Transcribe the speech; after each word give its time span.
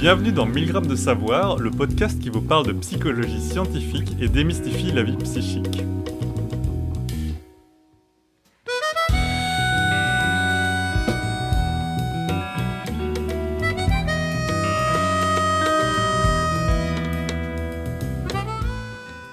Bienvenue 0.00 0.30
dans 0.30 0.46
1000 0.46 0.68
grammes 0.68 0.86
de 0.86 0.94
savoir, 0.94 1.56
le 1.58 1.72
podcast 1.72 2.20
qui 2.20 2.30
vous 2.30 2.40
parle 2.40 2.68
de 2.68 2.72
psychologie 2.72 3.40
scientifique 3.40 4.12
et 4.20 4.28
démystifie 4.28 4.92
la 4.92 5.02
vie 5.02 5.16
psychique. 5.16 5.82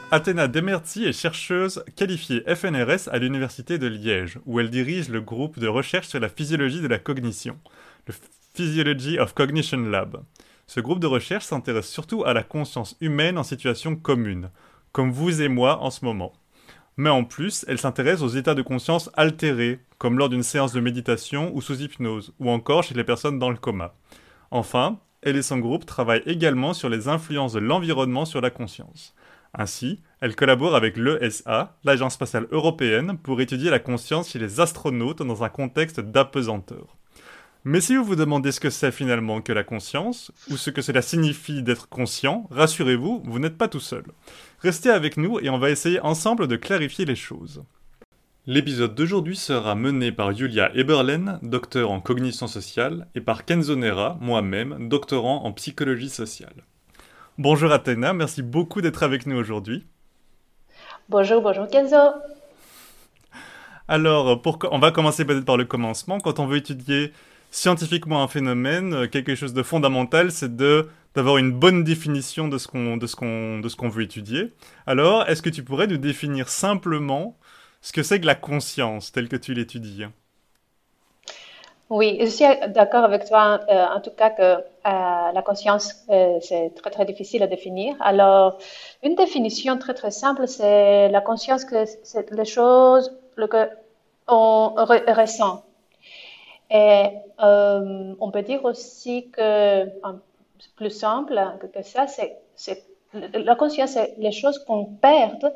Athéna 0.09 0.47
Demerti 0.47 1.05
est 1.05 1.13
chercheuse 1.13 1.83
qualifiée 1.95 2.41
FNRS 2.47 3.09
à 3.11 3.19
l'Université 3.19 3.77
de 3.77 3.85
Liège, 3.85 4.39
où 4.47 4.59
elle 4.59 4.71
dirige 4.71 5.09
le 5.09 5.21
groupe 5.21 5.59
de 5.59 5.67
recherche 5.67 6.07
sur 6.07 6.19
la 6.19 6.29
physiologie 6.29 6.81
de 6.81 6.87
la 6.87 6.97
cognition, 6.97 7.55
le 8.07 8.15
Physiology 8.55 9.19
of 9.19 9.33
Cognition 9.35 9.77
Lab. 9.77 10.23
Ce 10.67 10.79
groupe 10.79 10.99
de 10.99 11.07
recherche 11.07 11.45
s'intéresse 11.45 11.89
surtout 11.89 12.23
à 12.25 12.33
la 12.33 12.43
conscience 12.43 12.95
humaine 12.99 13.37
en 13.37 13.43
situation 13.43 13.95
commune, 13.95 14.49
comme 14.91 15.11
vous 15.11 15.41
et 15.41 15.47
moi 15.47 15.79
en 15.81 15.91
ce 15.91 16.03
moment. 16.03 16.33
Mais 16.97 17.09
en 17.09 17.23
plus, 17.23 17.65
elle 17.67 17.77
s'intéresse 17.77 18.21
aux 18.21 18.29
états 18.29 18.55
de 18.55 18.61
conscience 18.61 19.09
altérés, 19.15 19.79
comme 19.97 20.17
lors 20.17 20.29
d'une 20.29 20.43
séance 20.43 20.71
de 20.71 20.79
méditation 20.79 21.51
ou 21.53 21.61
sous 21.61 21.81
hypnose, 21.81 22.33
ou 22.39 22.49
encore 22.49 22.83
chez 22.83 22.95
les 22.95 23.03
personnes 23.03 23.37
dans 23.37 23.49
le 23.49 23.57
coma. 23.57 23.93
Enfin, 24.51 24.99
elle 25.21 25.35
et 25.35 25.41
son 25.41 25.57
groupe 25.57 25.85
travaillent 25.85 26.23
également 26.25 26.73
sur 26.73 26.89
les 26.89 27.07
influences 27.07 27.53
de 27.53 27.59
l'environnement 27.59 28.25
sur 28.25 28.41
la 28.41 28.49
conscience. 28.49 29.13
Ainsi, 29.53 30.01
elle 30.19 30.35
collabore 30.35 30.75
avec 30.75 30.97
l'ESA, 30.97 31.77
l'Agence 31.83 32.13
spatiale 32.13 32.47
européenne, 32.51 33.17
pour 33.17 33.39
étudier 33.41 33.69
la 33.69 33.79
conscience 33.79 34.29
chez 34.29 34.39
les 34.39 34.59
astronautes 34.59 35.21
dans 35.21 35.43
un 35.43 35.49
contexte 35.49 35.99
d'apesanteur. 35.99 36.97
Mais 37.67 37.81
si 37.81 37.95
vous 37.95 38.03
vous 38.03 38.15
demandez 38.15 38.51
ce 38.51 38.59
que 38.59 38.69
c'est 38.69 38.91
finalement 38.91 39.41
que 39.41 39.51
la 39.51 39.63
conscience, 39.63 40.31
ou 40.51 40.55
ce 40.55 40.69
que 40.69 40.83
cela 40.83 41.01
signifie 41.01 41.63
d'être 41.63 41.89
conscient, 41.89 42.45
rassurez-vous, 42.51 43.23
vous, 43.25 43.39
n'êtes 43.39 43.57
pas 43.57 43.67
tout 43.67 43.79
seul. 43.79 44.03
Restez 44.59 44.91
avec 44.91 45.17
nous 45.17 45.39
et 45.39 45.49
on 45.49 45.57
va 45.57 45.71
essayer 45.71 45.99
ensemble 45.99 46.47
de 46.47 46.57
clarifier 46.57 47.05
les 47.05 47.15
choses. 47.15 47.63
L'épisode 48.45 48.93
d'aujourd'hui 48.93 49.35
sera 49.35 49.73
mené 49.73 50.11
par 50.11 50.31
Julia 50.31 50.69
Eberlen, 50.75 51.39
docteur 51.41 51.89
en 51.89 52.01
cognition 52.01 52.45
sociale, 52.45 53.07
et 53.15 53.21
par 53.21 53.45
Kenzo 53.45 53.75
Nera, 53.75 54.19
moi-même, 54.21 54.87
doctorant 54.87 55.43
en 55.43 55.51
psychologie 55.51 56.09
sociale. 56.09 56.65
Bonjour 57.39 57.71
Athéna, 57.71 58.13
merci 58.13 58.43
beaucoup 58.43 58.81
d'être 58.81 59.01
avec 59.01 59.25
nous 59.25 59.37
aujourd'hui. 59.37 59.87
Bonjour, 61.09 61.41
bonjour 61.41 61.67
Kenzo. 61.67 61.97
Alors, 63.87 64.39
pour, 64.43 64.59
on 64.69 64.77
va 64.77 64.91
commencer 64.91 65.25
peut-être 65.25 65.45
par 65.45 65.57
le 65.57 65.65
commencement. 65.65 66.19
Quand 66.19 66.39
on 66.39 66.45
veut 66.45 66.57
étudier 66.57 67.11
scientifiquement 67.55 68.21
un 68.21 68.27
phénomène, 68.27 68.93
euh, 68.93 69.07
quelque 69.07 69.33
chose 69.33 69.53
de 69.53 69.63
fondamental, 69.63 70.31
c'est 70.31 70.55
de 70.55 70.89
d'avoir 71.15 71.37
une 71.37 71.53
bonne 71.53 71.85
définition 71.85 72.49
de 72.49 72.57
ce 72.57 72.67
qu'on 72.67 72.97
de 72.97 73.07
ce 73.07 73.15
qu'on 73.15 73.59
de 73.59 73.69
ce 73.69 73.77
qu'on 73.77 73.87
veut 73.87 74.03
étudier. 74.03 74.51
Alors, 74.85 75.27
est-ce 75.29 75.41
que 75.41 75.49
tu 75.49 75.63
pourrais 75.63 75.87
nous 75.87 75.97
définir 75.97 76.49
simplement 76.49 77.37
ce 77.81 77.93
que 77.93 78.03
c'est 78.03 78.19
que 78.19 78.25
la 78.25 78.35
conscience 78.35 79.13
telle 79.13 79.29
que 79.29 79.37
tu 79.37 79.53
l'étudies? 79.53 80.05
Oui, 81.89 82.17
je 82.19 82.25
suis 82.25 82.45
d'accord 82.69 83.05
avec 83.05 83.25
toi, 83.25 83.61
euh, 83.69 83.85
en 83.95 84.01
tout 84.01 84.09
cas 84.09 84.31
que 84.31 84.41
euh, 84.41 84.59
la 84.83 85.41
conscience, 85.45 85.93
c'est 86.41 86.73
très 86.75 86.89
très 86.89 87.05
difficile 87.05 87.43
à 87.43 87.47
définir. 87.47 87.95
Alors, 88.01 88.57
une 89.03 89.15
définition 89.15 89.77
très 89.77 89.93
très 89.93 90.11
simple, 90.11 90.47
c'est 90.47 91.09
la 91.09 91.21
conscience 91.21 91.63
que 91.63 91.85
c'est 92.03 92.29
les 92.31 92.45
choses 92.45 93.15
que 93.37 93.69
on 94.27 94.73
ressent. 95.19 95.63
Et 96.71 97.07
on 97.37 98.31
peut 98.31 98.43
dire 98.43 98.63
aussi 98.65 99.29
que, 99.31 99.85
plus 100.75 100.89
simple 100.91 101.39
que, 101.59 101.81
ça, 101.83 102.05
c'est 102.07 102.83
la 103.33 103.55
conscience, 103.55 103.91
c'est 103.91 104.15
les 104.17 104.31
choses 104.31 104.59
qu'on 104.65 104.85
perd 104.85 105.53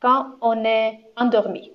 quand 0.00 0.26
on 0.40 0.64
est 0.64 1.00
endormi. 1.16 1.72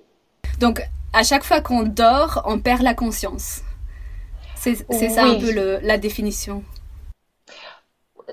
Donc, 0.60 0.82
à 1.12 1.22
chaque 1.22 1.44
fois 1.44 1.60
qu'on 1.60 1.82
dort, 1.82 2.42
on 2.46 2.58
perd 2.60 2.82
la 2.82 2.94
conscience. 2.94 3.62
C'est 4.56 4.74
ça 4.74 5.24
un 5.24 5.38
peu 5.38 5.52
le, 5.52 5.78
la 5.82 5.98
définition. 5.98 6.62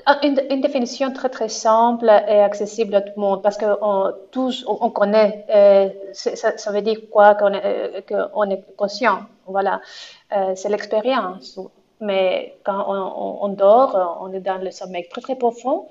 Ah, 0.10 0.22
une, 0.24 0.62
définition 0.62 1.12
très 1.12 1.28
très 1.28 1.50
simple 1.50 2.06
et 2.06 2.40
accessible 2.40 2.96
à 2.96 3.02
tout 3.02 3.12
le 3.18 3.22
monde 3.22 3.44
parce 3.44 3.58
que 3.58 3.66
tous 4.32 4.64
on, 4.66 4.90
connaît 4.90 5.46
euh, 5.54 5.90
ça, 6.14 6.72
veut 6.72 6.82
dire 6.82 7.00
quoi 7.12 7.36
qu'on 7.36 7.52
est, 7.54 8.06
euh, 8.14 8.46
est 8.50 8.76
conscient 8.78 9.26
voilà. 9.46 9.82
Euh, 10.32 10.56
c'est 10.56 10.70
l'expérience. 10.70 11.60
Mais 12.00 12.58
quand 12.64 12.86
on, 12.88 13.50
dort 13.50 14.20
on 14.22 14.32
est 14.32 14.40
dans 14.40 14.60
le 14.60 14.72
sommeil 14.72 15.10
très 15.10 15.20
très 15.20 15.36
profond 15.36 15.90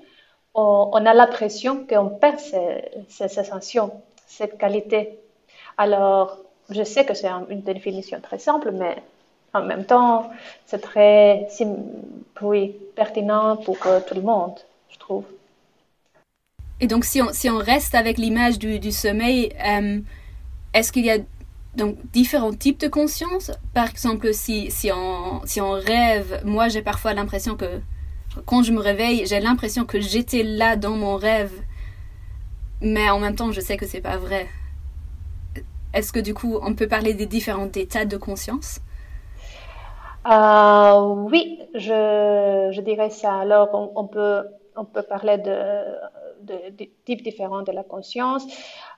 on, 0.55 1.05
a 1.05 1.13
l'impression 1.13 1.85
qu'on 1.87 2.09
perd 2.09 2.39
ces, 2.39 2.85
ces 3.09 3.29
sensations 3.29 3.91
cette 4.27 4.57
qualité 4.57 5.19
alors 5.77 6.39
je 6.71 6.85
sais 6.85 7.05
que 7.05 7.13
c'est 7.13 7.29
une 7.51 7.61
définition 7.61 8.19
très 8.23 8.39
simple 8.39 8.71
mais 8.71 8.97
en 9.55 9.63
même 9.63 9.85
temps, 9.85 10.31
c'est 10.67 10.81
très 10.81 11.49
oui, 12.43 12.75
pertinent 12.95 13.57
pour 13.57 13.79
euh, 13.87 14.01
tout 14.07 14.15
le 14.15 14.23
monde, 14.23 14.55
je 14.91 14.99
trouve. 14.99 15.25
Et 16.81 16.87
donc, 16.87 17.05
si 17.05 17.23
on, 17.23 17.33
si 17.33 17.49
on 17.49 17.59
reste 17.59 17.95
avec 17.95 18.19
l'image 18.19 18.59
du, 18.59 18.79
du, 18.79 18.93
sommeil, 18.93 19.53
euh, 19.65 20.01
est-ce 20.75 20.93
qu'il 20.93 21.07
y 21.07 21.11
a 21.11 21.19
donc 21.75 21.97
différents 22.13 22.53
types 22.53 22.81
de 22.81 22.89
conscience? 22.89 23.51
Par 23.73 23.89
exemple, 23.89 24.35
si, 24.35 24.71
si, 24.71 24.91
on, 24.93 25.41
si 25.47 25.61
on 25.61 25.73
rêve, 25.73 26.43
moi 26.45 26.69
j'ai 26.69 26.83
parfois 26.83 27.15
l'impression 27.15 27.57
que 27.57 27.81
quand 28.45 28.63
je 28.63 28.73
me 28.73 28.81
réveille, 28.81 29.25
j'ai 29.27 29.41
l'impression 29.41 29.87
que 29.87 30.01
j'étais 30.01 30.43
là 30.43 30.77
dans 30.77 30.97
mon 30.97 31.17
rêve, 31.17 31.53
mais 32.83 33.09
en 33.09 33.19
même 33.19 33.35
temps, 33.35 33.53
je 33.53 33.61
sais 33.61 33.79
que 33.79 33.87
c'est 33.87 34.03
pas 34.03 34.19
vrai. 34.19 34.47
Est-ce 35.95 36.13
que 36.13 36.21
du 36.21 36.35
coup, 36.35 36.59
on 36.61 36.75
peut 36.75 36.89
parler 36.89 37.15
des 37.15 37.25
différents 37.25 37.71
états 37.75 38.05
de 38.05 38.19
conscience? 38.19 38.81
Euh, 40.29 41.15
oui, 41.31 41.61
je, 41.75 42.81
dirais 42.81 43.11
ça. 43.11 43.41
Alors, 43.41 43.93
on, 43.95 44.07
peut, 44.07 44.45
parler 45.09 45.39
de, 45.39 46.85
types 47.05 47.23
différents 47.23 47.63
de 47.63 47.73
la 47.73 47.85
conscience. 47.85 48.45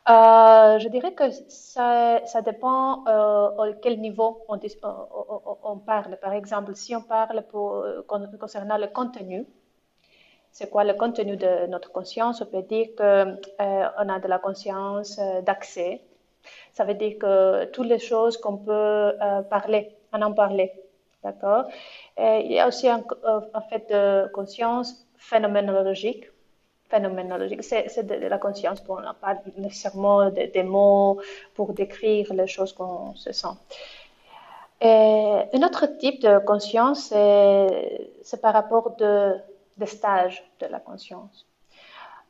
Euh, 0.08 0.78
je 0.78 0.88
dirais 0.88 1.12
que 1.12 1.30
ça, 1.48 2.20
dépend 2.42 3.04
euh, 3.06 3.48
à 3.58 3.72
quel 3.82 4.00
niveau 4.00 4.42
on, 4.48 5.76
parle. 5.78 6.16
Par 6.16 6.32
exemple, 6.32 6.74
si 6.74 6.96
on 6.96 7.02
parle 7.02 7.44
concernant 8.40 8.78
le 8.78 8.86
contenu, 8.86 9.46
c'est 10.50 10.70
quoi 10.70 10.84
le 10.84 10.94
contenu 10.94 11.36
de 11.36 11.66
notre 11.66 11.92
conscience? 11.92 12.40
On 12.40 12.46
peut 12.46 12.62
dire 12.62 12.88
qu'on 12.96 14.08
a 14.08 14.18
de 14.18 14.28
la 14.28 14.38
conscience 14.38 15.20
d'accès. 15.42 16.00
Ça 16.72 16.84
veut 16.84 16.94
dire 16.94 17.18
que 17.18 17.66
toutes 17.66 17.86
les 17.86 17.98
choses 17.98 18.38
qu'on 18.38 18.56
peut 18.56 19.12
parler, 19.50 19.94
on 20.14 20.22
en 20.22 20.32
parler. 20.32 20.87
D'accord 21.22 21.64
Il 22.16 22.52
y 22.52 22.58
a 22.58 22.68
aussi 22.68 22.88
un, 22.88 23.02
euh, 23.24 23.40
fait 23.68 23.90
de 23.90 24.28
conscience 24.32 25.06
phénoménologique. 25.16 26.30
Phénoménologique, 26.88 27.62
c'est 27.64 28.06
de, 28.06 28.14
la 28.14 28.38
conscience, 28.38 28.82
on 28.88 29.00
n'a 29.00 29.12
pas 29.12 29.36
nécessairement 29.58 30.30
des 30.30 30.62
mots 30.62 31.20
pour 31.54 31.74
décrire 31.74 32.32
les 32.32 32.46
choses 32.46 32.72
qu'on 32.72 33.14
se 33.14 33.30
sent. 33.32 33.56
Un 34.80 35.62
autre 35.62 35.86
type 35.98 36.22
de 36.22 36.38
conscience, 36.38 37.08
c'est 37.08 38.40
par 38.40 38.54
rapport 38.54 38.96
de, 38.96 39.34
des 39.76 39.86
stages 39.86 40.42
de 40.60 40.66
la 40.66 40.80
conscience. 40.80 41.46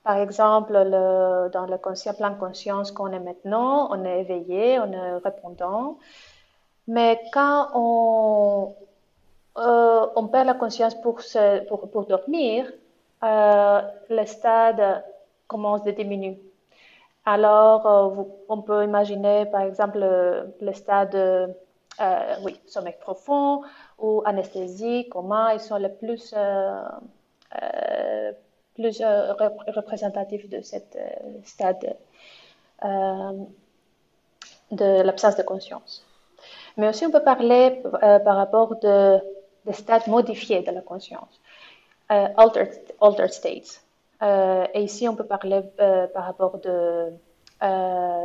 Par 0.03 0.17
exemple, 0.19 0.73
le, 0.73 1.51
dans 1.51 1.67
le 1.67 1.77
conscient, 1.77 2.15
de 2.15 2.39
conscience 2.39 2.93
qu'on 2.93 3.13
est 3.13 3.21
maintenant, 3.21 3.89
on 3.91 4.05
est 4.05 4.21
éveillé, 4.21 4.79
on 4.79 4.91
est 4.93 5.17
répondant. 5.19 5.99
Mais 6.89 7.21
quand 7.33 7.69
on, 7.75 8.75
euh, 9.59 10.07
on 10.17 10.27
perd 10.29 10.47
la 10.47 10.55
conscience 10.55 10.95
pour, 10.95 11.21
dormir, 12.09 12.73
euh, 13.23 13.83
le 14.09 14.25
stade 14.25 15.05
commence 15.47 15.87
à 15.87 15.93
diminuer. 15.93 16.41
Alors, 17.27 17.87
euh, 17.87 18.25
on 18.49 18.63
peut 18.63 18.85
imaginer, 18.85 19.45
par 19.47 19.63
exemple, 19.63 19.99
le, 19.99 20.73
stade, 20.73 21.55
oui, 22.43 22.59
sommeil 22.67 22.95
profond 23.01 23.63
ou 23.99 24.23
anesthésie, 24.25 25.09
coma, 25.11 25.55
ils 25.55 25.61
sont 25.61 25.77
les 25.77 25.91
plus, 25.91 26.35
plus 28.75 29.03
représentatifs 29.77 30.49
de 30.49 30.63
ce 30.63 30.77
stade 31.45 31.97
de 34.71 35.03
l'absence 35.03 35.37
de 35.37 35.43
conscience. 35.43 36.08
Mais 36.79 36.89
aussi, 36.89 37.05
on 37.05 37.11
peut 37.11 37.25
parler 37.25 37.83
euh, 38.03 38.21
par 38.21 38.37
rapport 38.37 38.77
de, 38.77 39.19
des 39.67 39.73
stades 39.73 40.07
modifiés 40.07 40.63
de 40.63 40.71
la 40.71 40.81
conscience, 40.81 41.41
euh, 42.13 42.29
altered, 42.37 42.71
altered, 43.01 43.33
states. 43.33 43.83
Euh, 44.23 44.65
et 44.73 44.83
ici, 44.83 45.09
on 45.09 45.17
peut 45.17 45.27
parler 45.27 45.63
par 46.15 46.25
rapport 46.25 46.59
de, 46.59 47.11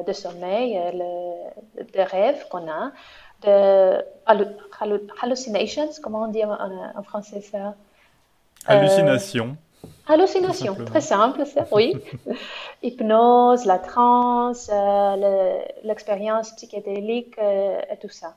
de 0.08 0.14
sommeil, 0.14 0.80
le, 0.94 1.84
de 1.84 2.00
rêves 2.00 2.48
qu'on 2.50 2.70
a, 2.70 2.92
de 3.42 4.06
hallucinations, 5.22 5.90
comment 6.02 6.24
on 6.24 6.28
dit 6.28 6.46
en, 6.46 7.04
français 7.04 7.42
ça? 7.42 7.74
Hallucination. 8.68 9.58
Hallucination, 10.08 10.76
très 10.86 11.02
simple, 11.02 11.44
oui. 11.72 11.96
Hypnose, 12.84 13.66
la 13.66 13.80
transe, 13.80 14.70
l'expérience 15.84 16.52
psychédélique 16.52 17.38
et 17.40 17.98
tout 18.00 18.10
ça. 18.10 18.36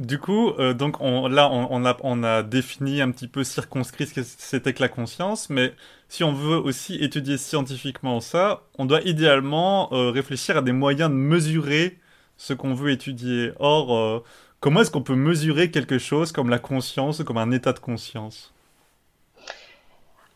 Du 0.00 0.18
coup, 0.18 0.50
euh, 0.58 0.74
donc 0.74 0.96
on, 1.00 1.28
là, 1.28 1.48
on, 1.52 2.22
a, 2.24 2.42
défini 2.42 3.00
un 3.00 3.12
petit 3.12 3.28
peu 3.28 3.44
circonscrit 3.44 4.06
ce 4.06 4.14
que 4.14 4.22
c'était 4.24 4.72
que 4.72 4.82
la 4.82 4.88
conscience, 4.88 5.50
mais 5.50 5.72
si 6.08 6.24
on 6.24 6.32
veut 6.32 6.56
aussi 6.56 6.96
étudier 6.96 7.38
scientifiquement 7.38 8.20
ça, 8.20 8.62
on 8.76 8.86
doit 8.86 9.02
idéalement 9.02 9.92
euh, 9.92 10.10
réfléchir 10.10 10.56
à 10.56 10.62
des 10.62 10.72
moyens 10.72 11.10
de 11.10 11.14
mesurer 11.14 11.98
ce 12.36 12.54
qu'on 12.54 12.74
veut 12.74 12.90
étudier. 12.90 13.52
Or, 13.60 13.96
euh, 13.96 14.24
comment 14.58 14.80
est-ce 14.80 14.90
qu'on 14.90 15.02
peut 15.02 15.14
mesurer 15.14 15.70
quelque 15.70 15.98
chose 15.98 16.32
comme 16.32 16.50
la 16.50 16.58
conscience, 16.58 17.22
comme 17.22 17.38
un 17.38 17.52
état 17.52 17.72
de 17.72 17.78
conscience? 17.78 18.52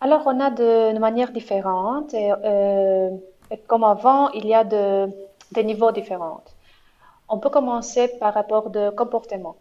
Alors, 0.00 0.22
on 0.26 0.38
a 0.38 0.50
de, 0.50 0.96
manières 1.00 1.32
différentes. 1.32 2.14
Et, 2.14 2.30
comme 3.66 3.82
avant, 3.82 4.30
il 4.30 4.46
y 4.46 4.54
a 4.54 4.62
de, 4.62 5.10
des 5.50 5.64
niveaux 5.64 5.90
différents. 5.90 6.44
On 7.28 7.38
peut 7.38 7.50
commencer 7.50 8.08
par 8.18 8.34
rapport 8.34 8.70
de 8.70 8.90
comportement. 8.90 9.56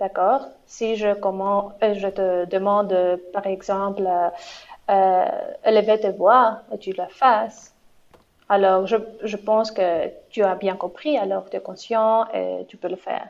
D'accord? 0.00 0.48
Si 0.66 0.96
je, 0.96 1.08
euh, 1.08 2.10
te 2.10 2.44
demande, 2.46 3.20
par 3.32 3.46
exemple, 3.46 4.08
euh, 4.90 5.24
élever 5.64 6.00
tes 6.00 6.10
voix 6.10 6.62
et 6.72 6.78
tu 6.78 6.92
la 6.92 7.06
fasses, 7.06 7.72
alors 8.48 8.86
je, 8.86 9.36
pense 9.36 9.70
que 9.70 10.10
tu 10.28 10.42
as 10.42 10.56
bien 10.56 10.76
compris, 10.76 11.16
alors 11.16 11.48
tu 11.48 11.56
es 11.56 11.60
conscient 11.60 12.26
et 12.34 12.66
tu 12.68 12.76
peux 12.76 12.88
le 12.88 12.96
faire. 12.96 13.28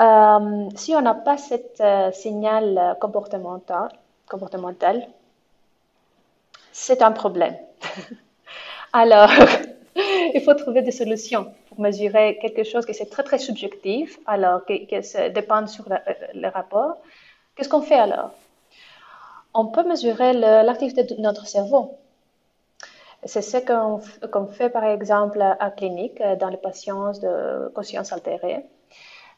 Euh, 0.00 0.68
si 0.74 0.94
on 0.94 1.02
n'a 1.02 1.14
pas 1.14 1.36
ce 1.36 1.54
euh, 1.80 2.10
signal 2.10 2.96
comportemental 3.00 3.90
c'est 6.72 7.02
un 7.02 7.12
problème. 7.12 7.56
alors, 8.92 9.30
il 10.34 10.42
faut 10.44 10.54
trouver 10.54 10.82
des 10.82 10.90
solutions 10.90 11.52
pour 11.74 11.82
mesurer 11.82 12.38
quelque 12.40 12.64
chose 12.64 12.86
qui 12.86 12.94
c'est 12.94 13.10
très 13.10 13.22
très 13.22 13.38
subjectif, 13.38 14.18
alors 14.26 14.64
que, 14.64 15.02
ça 15.02 15.28
dépend 15.28 15.66
sur 15.66 15.88
le, 15.88 15.96
le 16.40 16.48
rapport. 16.48 16.96
Qu'est-ce 17.54 17.68
qu'on 17.68 17.82
fait 17.82 17.98
alors? 17.98 18.30
On 19.54 19.66
peut 19.66 19.84
mesurer 19.84 20.32
l'activité 20.32 21.04
de 21.04 21.14
notre 21.20 21.46
cerveau. 21.46 21.96
C'est 23.24 23.42
ce 23.42 23.58
qu'on 24.26 24.46
fait 24.46 24.68
par 24.68 24.84
exemple 24.84 25.40
à 25.40 25.70
clinique 25.70 26.20
dans 26.40 26.48
les 26.48 26.56
patients 26.56 27.12
de 27.12 27.68
conscience 27.74 28.12
altérée. 28.12 28.64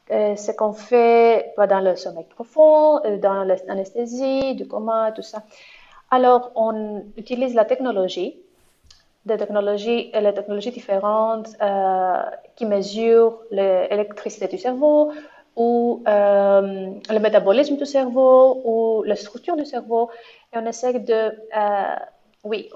Euh, 0.09 0.35
ce 0.37 0.51
qu'on 0.51 0.73
fait 0.73 1.53
dans 1.57 1.81
le 1.81 1.95
sommeil 1.97 2.25
profond, 2.25 3.03
euh, 3.03 3.17
dans 3.17 3.43
l'anesthésie, 3.43 4.55
du 4.55 4.65
coma, 4.65 5.11
tout 5.11 5.21
ça. 5.21 5.43
Alors, 6.11 6.51
on 6.55 7.03
utilise 7.17 7.53
la 7.53 7.65
technologie 7.65 8.39
des 9.27 9.37
technologies, 9.37 10.11
les 10.13 10.33
technologies 10.33 10.71
différentes 10.71 11.49
euh, 11.61 12.23
qui 12.55 12.65
mesurent 12.65 13.37
l'électricité 13.51 14.47
du 14.47 14.57
cerveau 14.57 15.11
ou 15.55 16.03
euh, 16.07 16.91
le 17.09 17.19
métabolisme 17.19 17.77
du 17.77 17.85
cerveau 17.85 18.61
ou 18.63 19.03
la 19.03 19.15
structure 19.15 19.55
du 19.55 19.65
cerveau. 19.65 20.09
Et 20.51 20.57
on 20.57 20.65
essaie 20.65 20.99
de, 20.99 21.13
euh, 21.13 21.95
oui, 22.43 22.69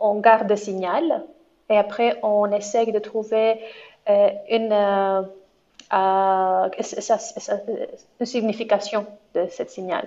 on, 0.00 0.14
garde 0.20 0.48
le 0.48 0.56
signal 0.56 1.24
et 1.68 1.76
après 1.76 2.18
on 2.22 2.50
essaie 2.52 2.86
de 2.86 2.98
trouver 2.98 3.60
une, 4.50 4.74
une 8.20 8.26
signification 8.26 9.06
de 9.34 9.46
ce 9.50 9.64
signal. 9.64 10.06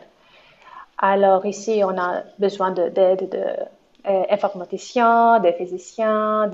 Alors 0.98 1.46
ici, 1.46 1.82
on 1.84 1.98
a 1.98 2.24
besoin 2.40 2.72
d'aide 2.72 3.30
de 3.30 3.46
euh, 4.08 4.24
informaticiens, 4.30 5.40
des 5.40 5.54
physiciens, 5.54 6.50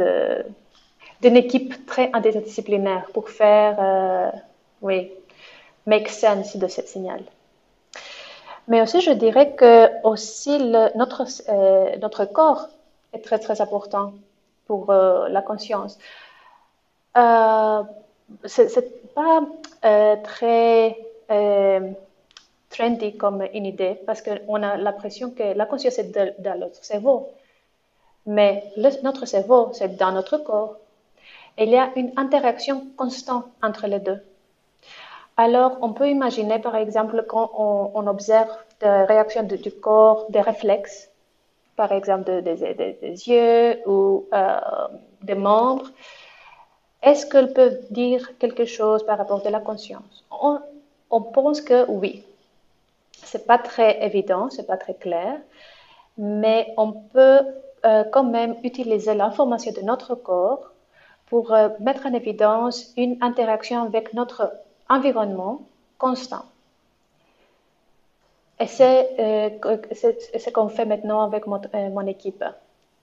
d'une 1.22 1.38
équipe 1.38 1.86
très 1.86 2.10
interdisciplinaire 2.14 3.06
pour 3.14 3.30
faire, 3.30 3.78
euh, 3.80 4.32
oui, 4.82 5.12
make 5.86 6.10
sense 6.10 6.58
de 6.58 6.68
ce 6.68 6.82
signal. 6.82 7.22
Mais 8.68 8.82
aussi, 8.82 9.02
je 9.02 9.12
dirais 9.12 9.54
que 9.54 9.90
aussi 10.04 10.58
notre, 10.96 11.24
euh, 11.50 11.96
notre 11.98 12.26
corps 12.26 12.70
est 13.14 13.20
très, 13.20 13.40
très 13.40 13.62
important 13.62 14.14
pour 14.66 14.92
la 14.94 15.42
conscience. 15.42 15.98
Euh, 17.18 17.84
c'est 18.46 19.14
pas 19.14 19.42
très 20.24 20.98
trendy 22.70 23.18
comme 23.18 23.44
une 23.54 23.66
idée 23.66 24.00
parce 24.06 24.22
qu'on 24.22 24.64
a 24.64 24.78
l'impression 24.78 25.32
que 25.32 25.54
la 25.56 25.66
conscience 25.66 26.00
est 26.00 26.12
dans 26.40 26.60
notre 26.60 26.84
cerveau. 26.84 27.30
Mais 28.26 28.64
notre 28.78 29.26
cerveau, 29.26 29.72
c'est 29.74 29.98
dans 29.98 30.12
notre 30.12 30.38
corps. 30.38 30.76
il 31.58 31.70
y 31.70 31.78
a 31.78 31.92
une 31.96 32.12
interaction 32.18 32.88
constante 32.98 33.46
entre 33.62 33.88
les 33.88 34.00
deux. 34.00 34.22
Alors, 35.38 35.78
on 35.82 35.94
peut 35.94 36.10
imaginer, 36.10 36.60
par 36.60 36.76
exemple, 36.76 37.26
quand 37.28 37.52
on, 37.56 38.08
observe 38.08 38.50
des 38.80 38.90
réactions 38.90 39.44
du 39.44 39.72
corps, 39.72 40.26
des 40.30 40.42
réflexes, 40.42 41.10
par 41.76 41.92
exemple 41.92 42.42
des, 42.42 43.28
yeux 43.28 43.80
ou 43.88 44.28
euh, 44.34 44.60
des 45.24 45.36
membres, 45.36 45.90
est-ce 47.02 47.26
qu'elles 47.26 47.54
peuvent 47.54 47.80
dire 47.90 48.38
quelque 48.38 48.66
chose 48.66 49.04
par 49.06 49.18
rapport 49.18 49.42
à 49.46 49.50
la 49.50 49.60
conscience? 49.60 50.24
On, 50.30 50.60
on 51.10 51.22
pense 51.22 51.62
que 51.62 51.90
oui. 51.90 52.24
C'est 53.24 53.48
pas 53.48 53.58
très 53.58 54.04
évident, 54.06 54.50
c'est 54.50 54.68
pas 54.68 54.78
très 54.78 54.94
clair, 54.94 55.40
mais 56.18 56.74
on 56.78 56.92
peut 56.92 57.42
euh, 57.84 58.04
quand 58.12 58.24
même 58.24 58.56
utiliser 58.64 59.16
l'information 59.16 59.72
de 59.72 59.82
notre 59.82 60.14
corps 60.14 60.72
pour 61.26 61.52
euh, 61.52 61.70
mettre 61.80 62.06
en 62.06 62.14
évidence 62.14 62.94
une 62.96 63.18
interaction 63.22 63.82
avec 63.82 64.14
notre 64.14 64.54
environnement 64.88 65.64
constant. 65.98 66.46
Et 68.60 68.68
c'est 68.68 69.10
euh, 69.18 69.50
ce 69.96 70.50
qu'on 70.52 70.70
fait 70.70 70.86
maintenant 70.86 71.24
avec 71.24 71.48
mon, 71.48 71.60
mon, 71.74 72.06
équipe. 72.06 72.44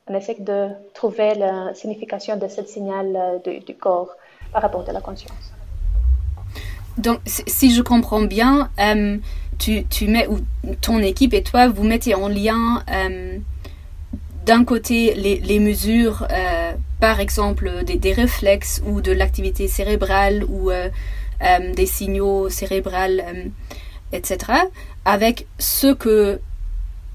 On 0.07 0.15
essaie 0.15 0.37
de 0.39 0.69
trouver 0.95 1.35
la 1.35 1.75
signification 1.75 2.37
de 2.37 2.47
ce 2.47 2.63
signal 2.65 3.41
du 3.45 3.75
corps 3.75 4.11
par 4.53 4.63
rapport 4.63 4.89
à 4.89 4.93
la 4.93 5.01
conscience. 5.01 5.53
Donc, 6.99 7.19
si 7.27 7.73
je 7.73 7.83
comprends 7.83 8.23
bien, 8.23 8.71
tu, 9.59 9.85
tu, 9.89 10.07
mets, 10.07 10.29
ou 10.29 10.39
ton 10.81 10.99
équipe 10.99 11.35
et 11.35 11.43
toi, 11.43 11.67
vous 11.67 11.83
mettez 11.83 12.15
en 12.15 12.29
lien 12.29 12.85
d'un 14.49 14.65
côté 14.65 15.13
les, 15.15 15.61
mesures, 15.61 16.27
euh, 16.31 16.73
par 17.01 17.21
exemple 17.21 17.85
des, 17.85 18.13
réflexes 18.15 18.81
ou 18.87 19.03
de 19.03 19.13
l'activité 19.13 19.69
cérébrale 19.69 20.43
ou 20.49 20.71
euh, 20.71 20.89
euh, 21.43 21.75
des 21.75 21.85
signaux 21.85 22.49
cérébrales, 22.49 23.23
etc., 24.11 24.39
avec 25.05 25.47
ce 25.59 25.93
que 25.93 26.41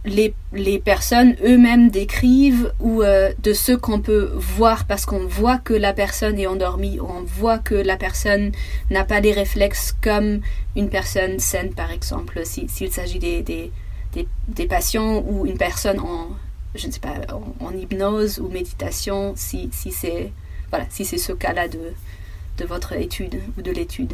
les, 0.06 0.36
les 0.52 0.78
personnes 0.78 1.36
eux-mêmes 1.44 1.90
décrivent 1.90 2.72
ou 2.80 3.02
de 3.02 3.54
ce 3.54 3.72
qu'on 3.72 4.00
peut 4.00 4.32
voir 4.36 4.86
parce 4.86 5.08
qu'on 5.08 5.26
voit 5.26 5.58
que 5.58 5.74
la 5.74 5.94
personne 5.94 6.38
est 6.38 6.46
endormie, 6.46 7.00
on 7.00 7.24
voit 7.24 7.58
que 7.58 7.74
la 7.74 7.98
personne 7.98 8.52
n'a 8.92 9.06
pas 9.06 9.22
des 9.22 9.32
réflexes 9.32 9.96
comme 10.04 10.42
une 10.76 10.90
personne 10.90 11.40
saine, 11.40 11.74
par 11.74 11.90
exemple, 11.90 12.42
s'il 12.46 12.92
s'agit 12.92 13.18
des, 13.18 13.42
des, 13.42 13.72
des, 14.50 14.68
patients 14.68 15.24
ou 15.28 15.48
une 15.48 15.58
personne 15.58 16.00
en 16.00 16.28
je 16.76 16.88
ne 16.88 16.92
sais 16.92 17.00
pas, 17.00 17.14
en, 17.60 17.72
hypnose 17.72 18.40
ou 18.40 18.48
méditation, 18.48 19.34
si, 19.36 19.70
si 19.72 19.92
c'est 19.92 20.32
voilà, 20.70 20.86
si 20.90 21.06
ce 21.06 21.32
cas-là 21.32 21.68
de, 21.68 21.94
de 22.58 22.66
votre 22.66 22.94
étude 22.94 23.40
ou 23.58 23.62
de 23.62 23.72
l'étude 23.72 24.14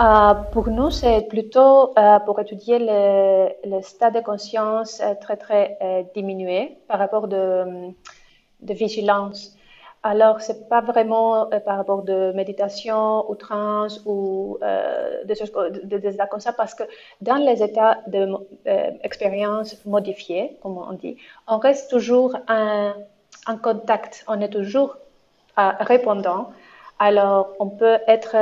euh, 0.00 0.34
Pour 0.52 0.68
nous, 0.68 0.90
c'est 0.90 1.26
plutôt 1.28 1.92
euh, 1.98 2.18
pour 2.20 2.38
étudier 2.38 2.78
le, 2.78 3.48
le, 3.64 3.82
stade 3.82 4.14
de 4.14 4.20
conscience 4.20 5.00
euh, 5.00 5.14
très, 5.20 5.36
très 5.36 5.78
diminué 6.14 6.76
par 6.86 6.98
rapport 6.98 7.28
de, 7.28 7.64
de 8.60 8.74
vigilance. 8.74 9.56
Alors, 10.04 10.40
c'est 10.40 10.68
pas 10.68 10.80
vraiment 10.80 11.52
euh, 11.52 11.60
par 11.60 11.76
rapport 11.76 12.02
de 12.02 12.32
méditation 12.32 13.30
ou 13.30 13.36
trans 13.36 13.86
ou 14.04 14.58
euh, 14.62 15.22
des 15.24 15.36
choses 15.36 15.52
de, 15.52 15.98
de, 15.98 16.28
comme 16.28 16.40
ça, 16.40 16.52
parce 16.52 16.74
que 16.74 16.82
dans 17.20 17.36
les 17.36 17.62
états 17.62 17.98
d'expérience 18.08 19.74
euh, 19.74 19.90
modifiés, 19.90 20.56
comme 20.60 20.76
on 20.76 20.92
dit, 20.94 21.18
on 21.46 21.58
reste 21.58 21.88
toujours 21.88 22.36
en, 22.48 22.94
contact, 23.62 24.24
on 24.26 24.40
est 24.40 24.50
toujours 24.50 24.96
répondant. 25.56 26.50
Alors, 26.98 27.50
on 27.60 27.68
peut 27.68 27.98
être, 28.08 28.36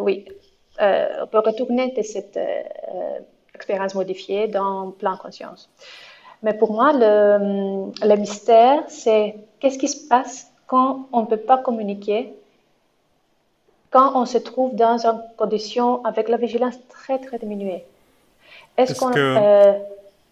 oui, 0.00 0.26
on 0.80 1.26
peut 1.26 1.38
retourner 1.38 1.92
de 1.92 2.02
cette 2.02 2.38
expérience 3.54 3.94
modifiée 3.94 4.48
dans 4.48 4.90
plein 4.92 5.16
conscience. 5.16 5.70
Mais 6.42 6.54
pour 6.54 6.72
moi, 6.72 6.92
le 6.92 8.16
mystère, 8.16 8.84
c'est 8.88 9.36
qu'est-ce 9.58 9.78
qui 9.78 9.88
se 9.88 10.08
passe 10.08 10.49
quand 10.70 11.08
on 11.12 11.22
ne 11.22 11.26
peut 11.26 11.36
pas 11.36 11.58
communiquer, 11.58 12.32
quand 13.90 14.12
on 14.14 14.24
se 14.24 14.38
trouve 14.38 14.76
dans 14.76 15.04
une 15.04 15.20
condition 15.36 16.04
avec 16.04 16.28
la 16.28 16.36
vigilance 16.36 16.76
très 16.88 17.18
très 17.18 17.40
diminuée. 17.40 17.82
Est-ce, 18.76 19.00
que, 19.00 19.18
euh, 19.18 19.72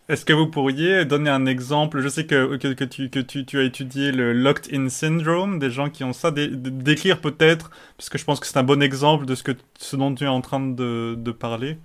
Est-ce 0.09 0.25
que 0.25 0.33
vous 0.33 0.47
pourriez 0.47 1.05
donner 1.05 1.29
un 1.29 1.45
exemple? 1.45 1.99
Je 1.99 2.09
sais 2.09 2.25
que, 2.25 2.57
que, 2.57 2.85
tu, 2.85 3.11
que 3.11 3.19
tu, 3.19 3.45
tu, 3.47 3.59
as 3.59 3.65
étudié 3.65 4.13
le 4.13 4.33
locked-in 4.33 4.89
syndrome, 4.89 5.59
des 5.59 5.71
gens 5.71 5.91
qui 5.91 6.05
ont 6.05 6.13
ça, 6.13 6.31
d'écrire 6.31 7.21
peut-être, 7.21 7.73
parce 7.97 8.09
que 8.09 8.17
je 8.17 8.25
pense 8.25 8.39
que 8.39 8.47
c'est 8.47 8.59
un 8.59 8.63
bon 8.63 8.81
exemple 8.81 9.27
de 9.27 9.35
ce, 9.35 9.43
que, 9.43 9.53
ce 9.77 9.97
dont 9.97 10.15
tu 10.15 10.23
es 10.23 10.29
en 10.29 10.41
train 10.41 10.61
de, 10.61 11.17
de 11.19 11.33
parler. 11.33 11.79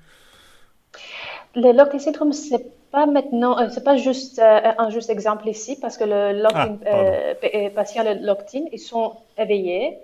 Le 1.55 1.71
locked-in 1.75 1.97
syndrome, 1.97 2.33
c'est 2.33 2.63
pas 2.93 3.07
maintenant, 3.07 3.59
euh, 3.59 3.69
c'est 3.73 3.83
pas 3.83 3.97
juste 3.97 4.37
euh, 4.37 4.71
un 4.77 4.89
juste 4.91 5.09
exemple 5.09 5.47
ici, 5.49 5.73
parce 5.83 5.97
que 5.97 6.03
le 6.05 6.45
ah, 6.53 6.67
euh, 6.85 7.69
patient, 7.71 8.03
le 8.03 8.13
locked-in, 8.27 8.65
ils 8.71 8.79
sont 8.91 9.13
éveillés. 9.35 9.97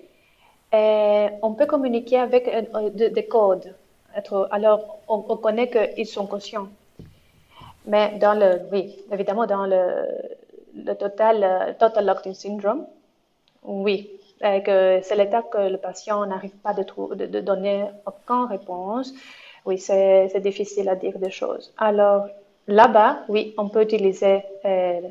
Et 0.73 1.27
on 1.43 1.53
peut 1.53 1.67
communiquer 1.67 2.17
avec 2.17 2.43
des 2.95 3.25
codes. 3.27 3.75
Alors, 4.51 4.99
on, 5.07 5.23
on 5.29 5.37
connaît 5.37 5.69
qu'ils 5.69 6.07
sont 6.07 6.25
conscients. 6.25 6.67
Mais 7.85 8.17
dans 8.19 8.33
le, 8.33 8.49
oui, 8.71 8.97
évidemment, 9.11 9.45
dans 9.45 9.67
le, 9.67 9.83
le 10.75 10.93
total, 10.95 11.43
euh, 11.43 11.73
total 11.79 12.05
locked-in 12.07 12.33
syndrome, 12.33 12.85
oui, 13.63 14.09
c'est 14.41 15.15
l'état 15.15 15.43
que 15.43 15.69
le 15.75 15.77
patient 15.77 16.25
n'arrive 16.25 16.57
pas 16.65 16.73
de, 16.73 16.83
de, 17.15 17.25
de, 17.27 17.39
donner 17.39 17.85
aucune 18.07 18.45
réponse. 18.45 19.13
Oui, 19.65 19.77
c'est 19.77 20.39
difficile 20.39 20.89
à 20.89 20.95
dire 20.95 21.19
des 21.19 21.29
choses. 21.29 21.71
Alors, 21.77 22.27
là-bas, 22.69 23.25
oui, 23.27 23.53
on 23.57 23.67
peut 23.69 23.81
utiliser, 23.81 24.43
euh, 24.65 25.01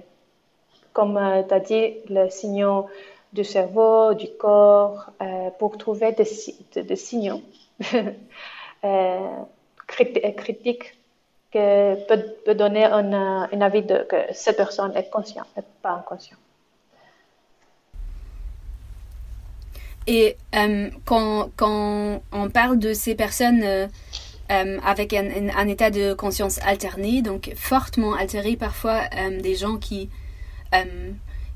comme 0.93 1.17
euh, 1.17 1.43
tu 1.43 1.55
as 1.55 1.61
dit, 1.61 1.95
le 2.09 2.31
signaux 2.31 2.87
du 3.33 3.45
cerveau, 3.45 4.15
du 4.15 4.29
corps, 4.39 5.11
pour 5.59 5.77
trouver 5.77 6.13
des, 6.13 6.25
signaux 6.25 7.43
critiques 9.87 10.99
que 11.53 11.95
peut, 12.07 12.55
donner 12.55 12.85
un, 12.85 13.61
avis 13.61 13.83
de 13.83 13.99
que 14.09 14.17
cette 14.33 14.57
personne 14.57 14.97
est 14.97 15.11
consciente 15.11 15.49
et 15.59 15.63
pas 15.83 15.93
inconsciente. 15.93 16.39
Et 20.07 20.39
euh, 20.55 20.89
quand, 21.05 21.51
on 21.61 22.51
parle 22.51 22.79
de 22.79 22.95
ces 22.95 23.15
personnes 23.15 23.91
euh, 24.51 24.55
euh, 24.55 24.79
avec 24.85 25.13
un, 25.13 25.69
état 25.69 25.91
de 25.91 26.15
conscience 26.15 26.59
alterné, 26.63 27.23
donc 27.23 27.53
fortement 27.57 28.15
altéré 28.15 28.57
parfois, 28.57 29.03
des 29.43 29.55
gens 29.55 29.77
qui, 29.77 30.09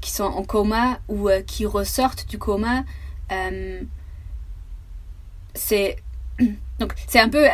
qui 0.01 0.11
sont 0.11 0.25
en 0.25 0.43
coma 0.45 1.01
ou 1.09 1.29
qui 1.47 1.67
ressortent 1.67 2.29
du 2.29 2.39
coma, 2.39 2.85
c'est 5.55 5.97
c'est 7.07 7.21
un 7.21 7.29
peu 7.29 7.47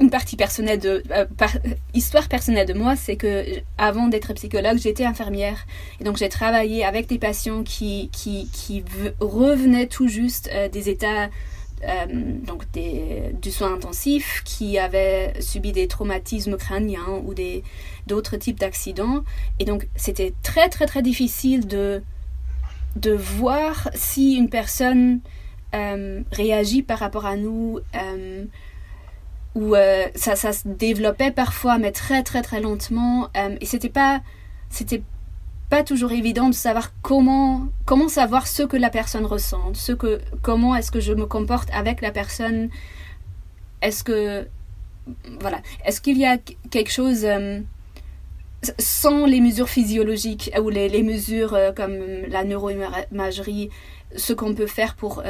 une 0.00 0.10
partie 0.10 0.36
personnelle 0.36 0.78
de 0.78 1.02
euh, 1.10 1.26
histoire 1.94 2.28
personnelle 2.28 2.66
de 2.66 2.72
moi, 2.72 2.96
c'est 2.96 3.16
que 3.16 3.44
avant 3.78 4.08
d'être 4.08 4.32
psychologue, 4.32 4.78
j'étais 4.78 5.04
infirmière. 5.04 5.66
Et 6.00 6.04
donc 6.04 6.16
j'ai 6.16 6.28
travaillé 6.28 6.84
avec 6.84 7.06
des 7.06 7.18
patients 7.18 7.62
qui 7.62 8.08
qui, 8.12 8.84
revenaient 9.20 9.86
tout 9.86 10.08
juste 10.08 10.50
euh, 10.52 10.68
des 10.68 10.88
états 10.88 11.28
euh, 11.86 12.06
donc 12.44 12.64
du 12.72 13.50
soin 13.50 13.74
intensif, 13.74 14.42
qui 14.44 14.78
avaient 14.78 15.34
subi 15.40 15.72
des 15.72 15.88
traumatismes 15.88 16.56
crâniens 16.56 17.22
ou 17.24 17.34
d'autres 18.06 18.36
types 18.36 18.58
d'accidents 18.58 19.24
et 19.58 19.64
donc 19.64 19.88
c'était 19.96 20.34
très 20.42 20.68
très 20.68 20.86
très 20.86 21.02
difficile 21.02 21.66
de 21.66 22.02
de 22.96 23.12
voir 23.12 23.88
si 23.94 24.34
une 24.34 24.48
personne 24.48 25.20
réagit 26.32 26.82
par 26.82 26.98
rapport 26.98 27.26
à 27.26 27.36
nous 27.36 27.78
où 29.54 29.74
euh, 29.74 30.06
ça, 30.14 30.36
ça 30.36 30.52
se 30.52 30.68
développait 30.68 31.30
parfois, 31.30 31.78
mais 31.78 31.92
très 31.92 32.22
très 32.22 32.42
très 32.42 32.60
lentement. 32.60 33.28
Euh, 33.36 33.56
et 33.60 33.66
c'était 33.66 33.88
pas, 33.88 34.20
c'était 34.68 35.02
pas 35.70 35.82
toujours 35.82 36.12
évident 36.12 36.48
de 36.48 36.54
savoir 36.54 36.92
comment, 37.00 37.68
comment 37.86 38.08
savoir 38.08 38.46
ce 38.46 38.62
que 38.64 38.76
la 38.76 38.90
personne 38.90 39.24
ressent, 39.24 39.72
ce 39.74 39.92
que, 39.92 40.20
comment 40.42 40.74
est-ce 40.74 40.90
que 40.90 41.00
je 41.00 41.12
me 41.12 41.26
comporte 41.26 41.68
avec 41.72 42.00
la 42.00 42.10
personne. 42.10 42.68
Est-ce 43.80 44.04
que, 44.04 44.46
voilà, 45.40 45.62
est-ce 45.84 46.00
qu'il 46.00 46.18
y 46.18 46.26
a 46.26 46.36
quelque 46.70 46.90
chose 46.90 47.24
euh, 47.24 47.60
sans 48.78 49.24
les 49.24 49.40
mesures 49.40 49.68
physiologiques 49.68 50.50
ou 50.60 50.68
les, 50.68 50.88
les 50.88 51.02
mesures 51.02 51.56
comme 51.74 51.96
la 52.28 52.44
neuroimagerie, 52.44 53.70
ce 54.16 54.32
qu'on 54.34 54.54
peut 54.54 54.66
faire 54.66 54.96
pour 54.96 55.22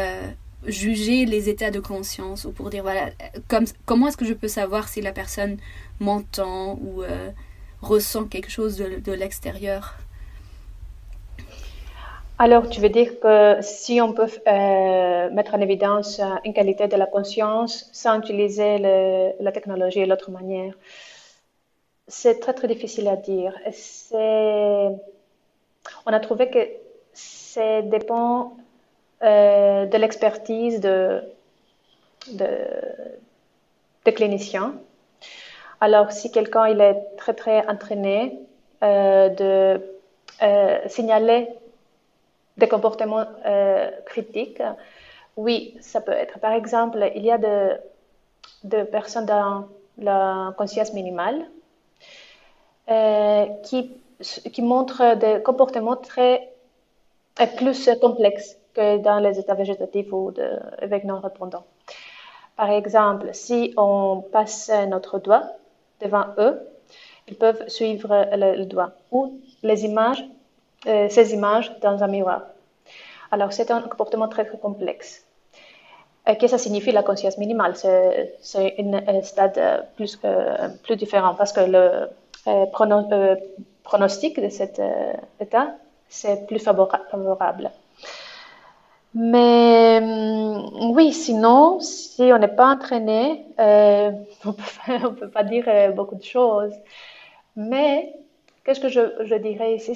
juger 0.66 1.24
les 1.24 1.48
états 1.48 1.70
de 1.70 1.80
conscience 1.80 2.44
ou 2.44 2.52
pour 2.52 2.70
dire 2.70 2.82
voilà 2.82 3.10
comme, 3.48 3.64
comment 3.86 4.08
est-ce 4.08 4.16
que 4.16 4.24
je 4.24 4.34
peux 4.34 4.48
savoir 4.48 4.88
si 4.88 5.00
la 5.00 5.12
personne 5.12 5.56
m'entend 6.00 6.78
ou 6.82 7.02
euh, 7.02 7.30
ressent 7.80 8.24
quelque 8.24 8.50
chose 8.50 8.76
de, 8.76 9.12
l'extérieur? 9.12 9.96
Alors 12.44 12.70
tu 12.70 12.80
veux 12.80 12.88
dire 12.88 13.20
que 13.20 13.58
si 13.60 14.00
on 14.00 14.14
peut 14.14 14.30
euh, 14.46 15.30
mettre 15.30 15.54
en 15.54 15.60
évidence 15.60 16.20
une 16.46 16.54
qualité 16.54 16.88
de 16.88 16.96
la 16.96 17.06
conscience 17.06 17.90
sans 17.92 18.18
utiliser 18.18 18.78
la 19.46 19.52
technologie 19.52 20.00
de 20.00 20.06
l'autre 20.06 20.30
manière? 20.30 20.72
C'est 22.08 22.40
très 22.40 22.54
très 22.54 22.66
difficile 22.66 23.08
à 23.08 23.16
dire 23.16 23.52
on 26.06 26.12
a 26.12 26.20
trouvé 26.20 26.48
que 26.48 26.66
ça 27.12 27.82
dépend 27.82 28.56
euh, 29.22 29.84
de 29.84 29.96
l'expertise 29.98 30.80
de, 30.80 31.22
de, 32.32 34.10
cliniciens. 34.10 34.74
Alors, 35.80 36.10
si 36.10 36.30
quelqu'un 36.30 36.64
est 36.66 37.16
très 37.16 37.34
très 37.34 37.66
entraîné 37.68 38.38
euh, 38.82 39.28
de 39.28 39.80
euh, 40.42 40.78
signaler 40.88 41.48
des 42.60 42.68
comportements 42.68 43.24
critiques, 44.06 44.62
oui, 45.36 45.76
ça 45.80 46.00
peut 46.00 46.12
être. 46.12 46.38
Par 46.38 46.52
exemple, 46.52 47.10
il 47.14 47.24
y 47.24 47.30
a 47.30 47.38
de, 47.38 47.78
de 48.64 48.82
personnes 48.84 49.26
dans 49.26 49.66
la 49.98 50.54
conscience 50.56 50.92
minimale 50.92 51.46
qui, 53.64 53.92
qui 54.52 54.62
montrent 54.62 55.16
des 55.16 55.42
comportements 55.42 55.96
très 55.96 56.50
plus 57.56 57.90
complexes 58.00 58.56
que 58.74 58.98
dans 58.98 59.18
les 59.18 59.38
états 59.38 59.54
végétatifs 59.54 60.12
ou 60.12 60.30
de, 60.30 60.48
avec 60.80 61.04
non 61.04 61.20
répondants. 61.20 61.64
Par 62.56 62.70
exemple, 62.70 63.30
si 63.32 63.72
on 63.76 64.22
passe 64.32 64.70
notre 64.88 65.18
doigt 65.18 65.44
devant 66.00 66.26
eux, 66.38 66.60
ils 67.28 67.36
peuvent 67.36 67.68
suivre 67.68 68.26
le, 68.32 68.64
doigt 68.64 68.92
ou 69.10 69.40
les 69.62 69.84
images, 69.84 70.24
euh, 70.86 71.08
ces 71.08 71.32
images 71.32 71.72
dans 71.80 72.02
un 72.02 72.08
miroir. 72.08 72.42
Alors, 73.30 73.52
c'est 73.52 73.70
un 73.70 73.80
comportement 73.82 74.28
très, 74.28 74.44
très 74.44 74.58
complexe. 74.58 75.24
Et 76.26 76.36
que 76.36 76.46
ça 76.46 76.58
signifie 76.58 76.92
la 76.92 77.02
conscience 77.02 77.38
minimale 77.38 77.74
C'est 77.76 78.74
un 78.78 79.22
stade 79.22 79.86
plus, 79.96 80.18
plus 80.82 80.96
différent 80.96 81.34
parce 81.34 81.52
que 81.52 81.60
le 81.60 82.08
pronostic 83.82 84.40
de 84.40 84.48
cet 84.48 84.80
état, 85.40 85.74
c'est 86.08 86.46
plus 86.46 86.58
favorable. 86.58 87.70
Mais 89.14 89.98
hum, 90.00 90.92
oui, 90.94 91.12
sinon, 91.12 91.80
si 91.80 92.22
on 92.32 92.38
n'est 92.38 92.48
pas 92.48 92.66
entraîné, 92.66 93.44
on 93.58 93.62
ne 94.44 95.14
peut 95.14 95.30
pas 95.30 95.42
dire 95.42 95.92
beaucoup 95.94 96.14
de 96.14 96.22
choses. 96.22 96.74
Mais 97.56 98.14
qu'est-ce 98.64 98.80
que 98.80 98.88
je, 98.88 99.34
dirais 99.36 99.74
ici, 99.74 99.94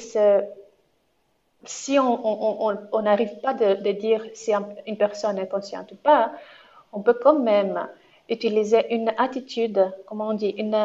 si 1.67 1.99
on 1.99 3.03
n'arrive 3.03 3.41
pas 3.41 3.55
de, 3.55 3.93
dire 3.93 4.25
si 4.35 4.53
une 4.87 4.97
personne 4.97 5.39
est 5.39 5.49
consciente 5.49 5.93
ou 5.93 5.97
pas, 5.97 6.33
on 6.93 7.01
peut 7.01 7.19
quand 7.21 7.39
même 7.39 7.89
utiliser 8.29 8.95
une 8.95 9.13
attitude, 9.19 9.93
comment 10.07 10.29
on 10.29 10.35
dit, 10.35 10.51
une 10.51 10.77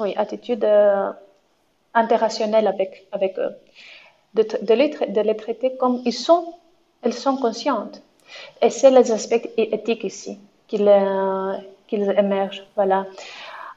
oui, 0.00 0.14
attitude 0.16 0.64
euh, 0.64 1.12
interrationnelle 1.94 2.66
avec, 2.66 3.38
eux, 3.38 3.56
de, 4.34 4.46
de, 4.62 4.74
les, 4.74 4.88
de 4.88 5.20
les 5.20 5.36
traiter 5.36 5.76
comme 5.76 6.02
ils 6.04 6.12
sont 6.12 6.54
elles 7.04 7.12
sont 7.12 7.36
conscientes. 7.36 8.02
Et 8.60 8.70
c'est 8.70 8.90
les 8.90 9.12
aspects 9.12 9.48
éthiques 9.56 10.04
ici 10.04 10.38
qu'ils 10.66 10.88
euh, 10.88 11.52
émergent. 11.92 12.66
Voilà. 12.74 13.06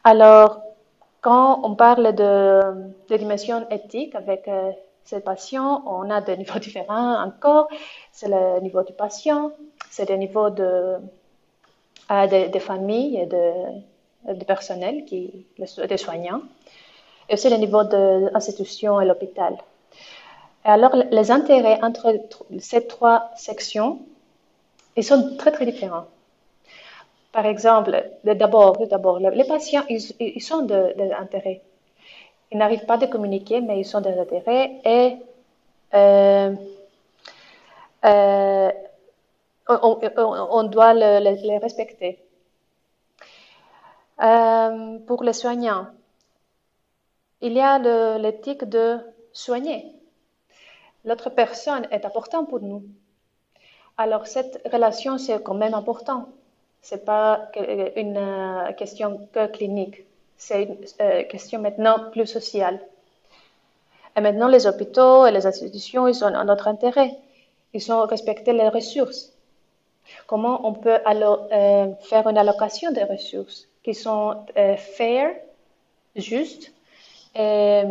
Alors, 0.03 0.61
quand 1.21 1.59
on 1.63 1.75
parle 1.75 2.15
de, 2.15 2.61
de 3.09 3.17
dimension 3.17 3.69
éthique 3.69 4.15
avec 4.15 4.47
euh, 4.47 4.71
ces 5.07 5.21
patients, 5.21 5.83
on 5.85 6.09
a 6.09 6.21
des 6.21 6.37
niveaux 6.41 6.59
différents 6.59 7.23
encore. 7.23 7.67
C'est 8.11 8.29
le 8.29 8.59
niveau 8.61 8.83
du 8.83 8.93
patient, 8.93 9.51
c'est 9.89 10.09
le 10.09 10.15
niveau 10.15 10.49
de, 10.49 10.97
euh, 12.11 12.27
des 12.27 12.59
familles 12.59 13.17
et 13.17 13.25
de, 13.25 14.33
de 14.33 14.43
personnel, 14.45 15.05
qui, 15.05 15.47
des 15.57 15.97
soignants, 15.97 16.41
et 17.29 17.33
aussi 17.33 17.49
le 17.49 17.57
niveau 17.57 17.83
de 17.83 18.29
l'institution 18.31 19.01
et 19.01 19.05
l'hôpital 19.05 19.57
alors, 20.67 20.97
les 21.11 21.31
intérêts 21.31 21.79
entre 21.81 22.13
ces 22.59 22.85
trois 22.87 23.31
sections, 23.37 24.01
ils 24.97 25.03
sont 25.03 25.37
très, 25.37 25.53
très 25.53 25.65
différents. 25.65 26.07
Par 27.31 27.45
exemple, 27.45 28.03
d'abord, 28.25 28.85
d'abord, 28.87 29.19
les 29.19 29.45
patients, 29.45 29.83
ils, 29.89 30.01
ils 30.19 30.53
ont 30.53 30.63
des 30.63 31.11
intérêts. 31.17 31.61
Ils 32.51 32.57
n'arrivent 32.57 32.85
pas 32.85 33.01
à 33.03 33.07
communiquer, 33.07 33.61
mais 33.61 33.79
ils 33.79 33.97
ont 33.97 34.01
des 34.01 34.17
intérêts 34.17 34.79
et 34.85 35.17
euh, 35.93 36.55
euh, 38.05 38.71
on, 39.67 40.63
doit 40.63 40.93
les 40.93 41.57
respecter. 41.57 42.19
Euh, 44.21 44.99
pour 45.05 45.23
les 45.23 45.33
soignants, 45.33 45.87
il 47.41 47.53
y 47.53 47.59
a 47.59 47.77
l'éthique 48.17 48.63
de 48.63 48.99
soigner. 49.33 49.93
L'autre 51.05 51.29
personne 51.29 51.87
est 51.91 52.05
importante 52.05 52.49
pour 52.49 52.61
nous. 52.61 52.83
Alors 53.97 54.27
cette 54.27 54.61
relation, 54.71 55.17
c'est 55.17 55.43
quand 55.43 55.53
même 55.53 55.73
important. 55.73 56.29
Ce 56.81 56.95
n'est 56.95 57.01
pas 57.01 57.49
une 57.95 58.73
question 58.77 59.27
que 59.33 59.47
clinique, 59.47 60.06
c'est 60.37 60.63
une 60.63 60.77
euh, 61.01 61.23
question 61.23 61.59
maintenant 61.59 62.09
plus 62.11 62.27
sociale. 62.27 62.79
Et 64.15 64.21
maintenant, 64.21 64.47
les 64.47 64.65
hôpitaux 64.65 65.25
et 65.25 65.31
les 65.31 65.45
institutions, 65.45 66.07
ils 66.07 66.23
ont 66.23 66.31
notre 66.43 66.67
intérêt. 66.67 67.11
Ils 67.73 67.91
ont 67.91 68.05
respecté 68.05 68.53
les 68.53 68.69
ressources. 68.69 69.33
Comment 70.25 70.65
on 70.67 70.73
peut 70.73 70.99
alors 71.05 71.47
euh, 71.51 71.93
faire 72.01 72.27
une 72.27 72.37
allocation 72.37 72.91
des 72.91 73.03
ressources 73.03 73.67
qui 73.83 73.93
sont 73.93 74.45
fair, 74.77 75.35
justes 76.15 76.71
et, 77.35 77.83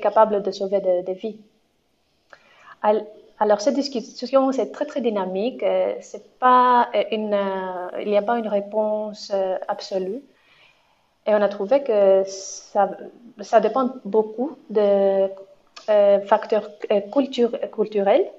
capables 0.00 0.42
de 0.42 0.50
sauver 0.50 0.80
des 0.80 1.14
vies? 1.14 1.38
Alors, 3.40 3.60
cette 3.60 3.74
discussion, 3.74 4.52
c'est 4.52 4.70
très, 4.70 4.86
très 4.86 5.00
dynamique. 5.00 5.62
Euh, 5.62 5.94
pas 6.38 6.88
une, 7.10 7.34
euh, 7.34 8.00
il 8.00 8.08
n'y 8.08 8.16
a 8.16 8.22
pas 8.22 8.38
une 8.38 8.48
réponse 8.48 9.32
euh, 9.34 9.56
absolue. 9.66 10.22
Et 11.26 11.34
on 11.34 11.40
a 11.40 11.48
trouvé 11.48 11.82
que 11.82 12.22
ça, 12.26 12.90
ça 13.40 13.60
dépend 13.60 13.94
beaucoup 14.04 14.56
de 14.70 15.28
facteurs 16.26 16.70
culturels 17.12 18.30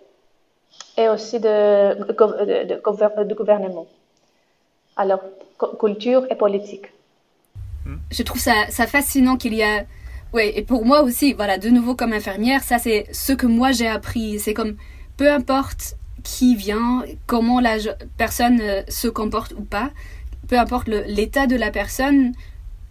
et 0.98 1.10
aussi 1.10 1.40
de, 1.40 1.96
de, 2.14 3.34
gouvernement. 3.34 3.88
Alors, 4.98 5.22
culture 5.80 6.26
et 6.32 6.36
politique. 6.36 6.92
Je 8.12 8.24
trouve 8.24 8.42
ça, 8.42 8.68
ça 8.70 8.88
fascinant 8.88 9.38
qu'il 9.38 9.54
y 9.54 9.64
a 9.64 9.84
oui, 10.36 10.52
et 10.54 10.64
pour 10.64 10.86
moi 10.86 11.02
aussi, 11.02 11.32
voilà, 11.32 11.58
de 11.58 11.70
nouveau 11.70 11.96
comme 11.96 12.12
infirmière, 12.12 12.62
ça 12.62 12.78
c'est 12.78 13.06
ce 13.14 13.32
que 13.32 13.48
moi 13.48 13.72
j'ai 13.72 13.88
appris. 13.88 14.38
C'est 14.38 14.54
comme, 14.54 14.76
peu 15.16 15.32
importe 15.32 15.96
qui 16.24 16.56
vient, 16.56 17.06
comment 17.26 17.62
la 17.62 17.78
personne 18.18 18.60
euh, 18.60 18.82
se 18.90 19.08
comporte 19.08 19.54
ou 19.54 19.64
pas, 19.64 19.92
peu 20.50 20.60
importe 20.60 20.88
l'état 20.88 21.48
de 21.48 21.56
la 21.56 21.72
personne, 21.72 22.34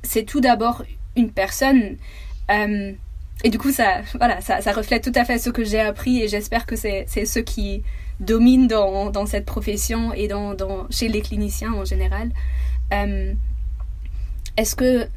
c'est 0.05 0.25
tout 0.25 0.41
d'abord 0.41 0.85
une 1.17 1.31
personne. 1.31 1.97
Euh, 2.51 2.93
et 3.43 3.51
du 3.51 3.59
coup, 3.59 3.73
ça, 3.73 4.03
voilà, 4.15 4.41
ça, 4.41 4.73
reflète 4.73 5.03
tout 5.03 5.19
à 5.19 5.25
fait 5.25 5.39
ce 5.39 5.51
que 5.51 5.65
j'ai 5.65 5.81
appris 5.81 6.23
et 6.23 6.29
j'espère 6.29 6.67
que 6.67 6.77
c'est 6.77 7.07
ce 7.07 7.39
qui 7.41 7.83
domine 8.21 8.69
dans, 8.69 9.11
dans, 9.11 9.27
cette 9.27 9.45
profession 9.45 10.13
et 10.15 10.29
dans, 10.29 10.55
dans, 10.55 10.87
chez 10.89 11.09
les 11.09 11.21
cliniciens 11.21 11.73
en 11.73 11.85
général. 11.85 12.31
Euh, 12.93 13.35
est-ce 14.57 14.77
que 14.77 15.09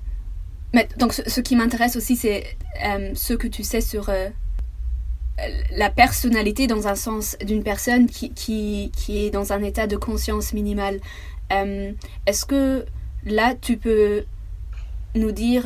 donc, 0.98 1.14
ce, 1.14 1.42
qui 1.42 1.56
m'intéresse 1.56 1.96
aussi, 1.96 2.16
c'est 2.16 2.44
euh, 2.86 3.12
ce 3.16 3.34
que 3.34 3.48
tu 3.48 3.64
sais 3.64 3.82
sur 3.82 4.12
la 5.72 5.90
personnalité 5.90 6.68
dans 6.68 6.88
un 6.88 6.96
sens 6.96 7.38
d'une 7.44 7.64
personne 7.64 8.08
qui, 8.08 8.32
qui, 8.32 8.92
qui, 8.96 9.26
est 9.26 9.30
dans 9.30 9.54
un 9.54 9.64
état 9.64 9.88
de 9.88 9.96
conscience 9.96 10.54
minimale. 10.54 11.00
Est-ce 11.50 12.46
que 12.46 12.86
là, 13.24 13.56
tu 13.60 13.78
peux 13.78 14.26
nous 15.18 15.32
dire... 15.32 15.64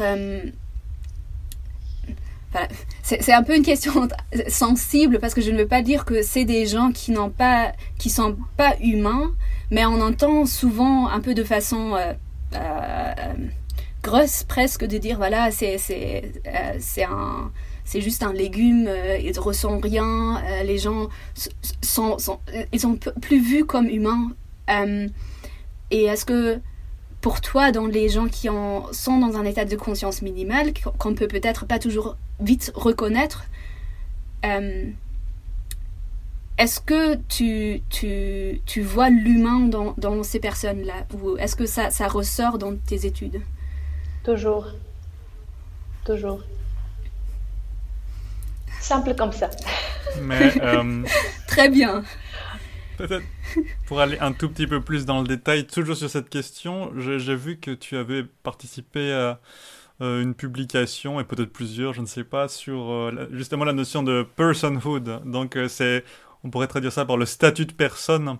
Voilà. 2.52 2.68
C'est 3.04 3.34
un 3.34 3.44
peu 3.44 3.56
une 3.56 3.64
question 3.64 4.08
sensible 4.48 5.20
parce 5.20 5.34
que 5.34 5.42
je 5.42 5.52
ne 5.52 5.58
veux 5.58 5.68
pas 5.68 5.82
dire 5.82 6.04
que 6.06 6.22
c'est 6.22 6.46
des 6.46 6.66
gens 6.66 6.92
qui 6.92 7.12
n'ont 7.12 7.30
pas, 7.30 7.72
qui 7.98 8.10
sont 8.10 8.38
pas 8.58 8.76
humains, 8.82 9.32
mais 9.70 9.86
on 9.86 10.02
entend 10.02 10.46
souvent 10.46 11.08
un 11.08 11.22
peu 11.22 11.34
de 11.34 11.44
façon 11.44 11.98
grosse 14.04 14.44
presque 14.44 14.86
de 14.86 14.98
dire 14.98 15.18
voilà 15.18 15.52
c'est 15.52 15.78
c'est 15.78 16.32
euh, 16.48 17.06
un 17.08 17.52
c'est 17.86 18.02
juste 18.02 18.24
un 18.24 18.34
légume 18.34 18.88
euh, 18.88 19.18
ils 19.18 19.38
ressent 19.40 19.80
rien 19.80 20.42
euh, 20.44 20.64
les 20.64 20.78
gens 20.78 21.10
sont, 21.82 22.18
ils 22.72 22.80
sont 22.80 22.98
plus 23.22 23.40
vus 23.40 23.66
comme 23.66 23.88
humains 23.88 24.32
et 25.92 26.06
est-ce 26.06 26.26
que 26.26 26.60
pour 27.22 27.40
toi 27.42 27.72
dans 27.72 27.86
les 27.86 28.10
gens 28.10 28.28
qui 28.28 28.50
en 28.50 28.92
sont 28.92 29.20
dans 29.20 29.38
un 29.38 29.46
état 29.46 29.66
de 29.66 29.76
conscience 29.76 30.22
minimale 30.22 30.74
qu'on 30.98 31.14
peut 31.14 31.28
peut-être 31.28 31.66
pas 31.66 31.80
toujours 31.80 32.18
vite 32.40 32.72
reconnaître 32.76 33.46
est-ce 36.62 36.80
que 36.80 37.16
tu, 37.28 37.82
tu, 37.90 38.62
tu 38.68 38.82
vois 38.82 39.10
l'humain 39.10 39.62
dans, 39.62 39.96
dans, 39.98 40.22
ces 40.22 40.40
personnes-là? 40.40 41.08
Ou 41.14 41.36
est-ce 41.38 41.56
que 41.56 41.66
ça, 41.66 41.90
ça 41.90 42.08
ressort 42.08 42.60
dans 42.60 42.76
tes 42.76 43.08
études? 43.08 43.42
Toujours. 44.24 44.68
Toujours. 46.06 46.42
Simple 48.80 49.16
comme 49.16 49.32
ça. 49.32 49.50
Mais. 50.22 50.54
Euh, 50.62 51.04
Très 51.48 51.70
bien. 51.70 52.04
Pour 53.88 54.00
aller 54.00 54.18
un 54.20 54.32
tout 54.32 54.50
petit 54.50 54.68
peu 54.68 54.82
plus 54.82 55.06
dans 55.06 55.22
le 55.22 55.28
détail, 55.28 55.68
toujours 55.68 55.96
sur 55.96 56.10
cette 56.10 56.30
question, 56.30 56.92
j'ai 56.98 57.36
vu 57.36 57.58
que 57.58 57.72
tu 57.72 57.98
avais 57.98 58.24
participé 58.44 59.12
à 59.12 59.40
euh, 60.02 60.22
une 60.22 60.34
publication, 60.34 61.20
et 61.20 61.24
peut-être 61.24 61.52
plusieurs, 61.52 61.94
je 61.94 62.02
ne 62.02 62.06
sais 62.06 62.24
pas, 62.24 62.48
sur 62.48 62.92
euh, 62.92 63.28
justement 63.32 63.66
la 63.66 63.74
notion 63.74 64.04
de 64.04 64.26
personhood. 64.36 65.22
Donc, 65.26 65.58
c'est, 65.68 66.04
on 66.44 66.50
pourrait 66.50 66.68
traduire 66.68 66.92
ça 66.92 67.06
par 67.06 67.18
le 67.18 67.26
statut 67.26 67.66
de 67.66 67.74
personne 67.74 68.38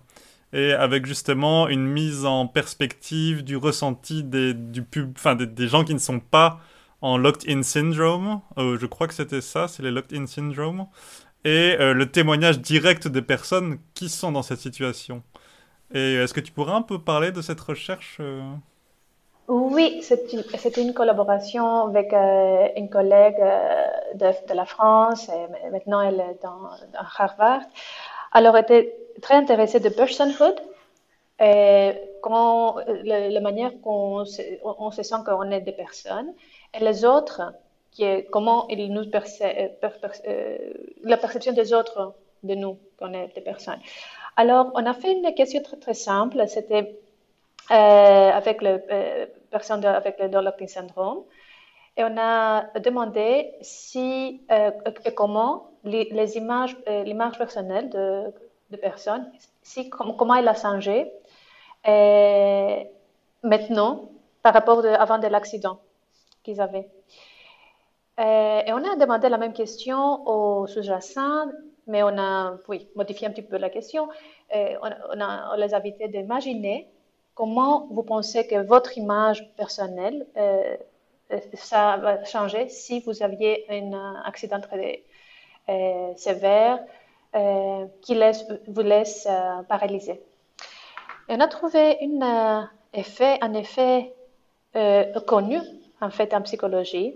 et 0.54 0.74
avec 0.74 1.06
justement 1.06 1.68
une 1.68 1.86
mise 1.86 2.26
en 2.26 2.48
perspective 2.48 3.44
du 3.44 3.56
ressenti 3.56 4.24
des, 4.24 4.54
du 4.54 4.84
pub, 4.84 5.14
enfin, 5.16 5.36
des, 5.36 5.68
gens 5.68 5.84
qui 5.84 5.94
ne 5.94 6.00
sont 6.00 6.20
pas 6.20 6.60
en 7.02 7.18
locked-in 7.18 7.64
syndrome. 7.64 8.42
Euh, 8.58 8.78
je 8.80 8.86
crois 8.86 9.08
que 9.08 9.14
c'était 9.14 9.42
ça, 9.42 9.68
c'est 9.68 9.84
les 9.84 9.92
locked-in 9.92 10.26
syndrome. 10.28 10.88
Et 11.44 11.76
euh, 11.80 11.94
le 11.94 12.12
témoignage 12.12 12.60
direct 12.60 13.08
des 13.08 13.22
personnes 13.22 13.80
qui 13.94 14.10
sont 14.10 14.32
dans 14.32 14.44
cette 14.44 14.60
situation. 14.60 15.24
Et 15.94 16.16
est-ce 16.16 16.34
que 16.34 16.40
tu 16.40 16.52
pourrais 16.52 16.74
un 16.74 16.82
peu 16.82 17.00
parler 17.00 17.32
de 17.32 17.42
cette 17.42 17.60
recherche 17.60 18.18
euh? 18.20 18.42
Oui, 19.48 20.02
c'était 20.02 20.82
une, 20.82 20.94
collaboration 20.94 21.88
avec 21.88 22.14
une 22.14 22.90
collègue 22.90 23.44
de, 24.16 24.54
la 24.54 24.66
France, 24.66 25.28
et 25.28 25.72
maintenant 25.72 26.00
elle 26.00 26.22
est 26.22 26.40
dans, 26.42 26.70
Harvard. 27.18 27.62
Alors, 28.32 28.56
elle 28.56 28.64
était 28.64 28.96
très 29.22 29.36
intéressée 29.36 29.82
de 29.82 29.90
personhood 29.90 30.56
et 31.40 31.94
la, 33.04 33.42
manière 33.42 33.72
qu'on 33.82 34.26
se, 34.26 34.42
on 34.64 34.92
se 34.92 35.04
sent 35.04 35.16
qu'on 35.26 35.52
est 35.52 35.62
des 35.62 35.72
personnes 35.72 36.34
et 36.74 36.80
les 36.84 37.04
autres, 37.04 37.42
comment 38.32 38.68
ils 38.70 38.92
nous 38.92 39.10
perçoivent, 39.10 39.52
euh, 40.28 40.58
la 41.04 41.18
perception 41.18 41.54
des 41.54 41.74
autres 41.74 42.14
de 42.44 42.56
nous, 42.56 42.78
qu'on 42.98 43.14
est 43.14 43.34
des 43.36 43.42
personnes. 43.42 43.80
Alors, 44.38 44.72
on 44.76 44.86
a 44.86 44.94
fait 44.94 45.12
une 45.12 45.34
question 45.34 45.62
très, 45.80 45.94
simple, 45.94 46.44
c'était 46.48 46.98
euh, 47.70 47.74
avec 48.32 48.62
les 48.62 48.78
euh, 48.92 49.26
personnes 49.52 49.86
avec 49.86 50.20
le 50.20 50.30
Dolocking 50.30 50.68
syndrome. 50.68 51.24
Et 51.98 52.04
on 52.06 52.18
a 52.18 52.64
demandé 52.80 53.52
si 53.62 54.42
et 54.50 55.14
comment 55.14 55.72
les, 55.84 56.38
images, 56.38 56.78
l'image 56.88 57.38
personnelle 57.38 57.90
de, 57.90 58.34
de 58.70 58.78
personnes, 58.78 59.30
si, 59.62 59.90
comment 59.90 60.36
elle 60.36 60.48
a 60.48 60.56
changé 60.56 61.12
maintenant 63.44 64.10
par 64.42 64.54
rapport 64.54 64.86
à 64.86 64.96
avant 64.96 65.18
de 65.20 65.28
l'accident 65.28 65.80
qu'ils 66.44 66.62
avaient. 66.62 66.88
Et, 68.22 68.72
on 68.72 68.84
a 68.84 68.96
demandé 68.96 69.30
la 69.30 69.38
même 69.38 69.54
question 69.54 70.28
aux 70.28 70.68
sous-jacents, 70.68 71.48
mais 71.88 72.04
on 72.04 72.18
a 72.18 72.58
modifié 72.96 73.28
un 73.28 73.32
petit 73.32 73.42
peu 73.42 73.58
la 73.58 73.70
question. 73.70 74.10
Et 74.54 74.76
on, 74.82 75.20
a, 75.22 75.58
les 75.58 75.74
a 75.74 75.78
invités 75.78 76.08
d'imaginer 76.08 76.88
comment 77.34 77.88
vous 77.90 78.04
pensez 78.04 78.46
que 78.46 78.64
votre 78.64 78.98
image 78.98 79.54
personnelle, 79.56 80.28
euh, 80.38 80.78
ça 81.54 81.98
va 81.98 82.24
changer 82.26 82.70
si 82.70 83.00
vous 83.02 83.24
aviez 83.24 83.66
un 83.70 84.16
accident 84.26 84.60
très 84.60 85.04
euh, 85.70 86.14
sévère 86.16 86.80
euh, 87.34 87.86
qui 88.02 88.14
vous 88.68 88.82
laisse 88.82 89.26
euh, 89.30 89.64
paralysé. 89.64 90.22
on 91.30 91.40
a 91.40 91.48
trouvé 91.48 91.98
une, 92.02 92.22
euh, 92.22 92.62
effet, 92.94 93.38
un 93.40 93.54
effet 93.54 94.14
connu 95.28 95.60
en 96.02 96.10
fait 96.10 96.34
en 96.34 96.42
psychologie, 96.42 97.16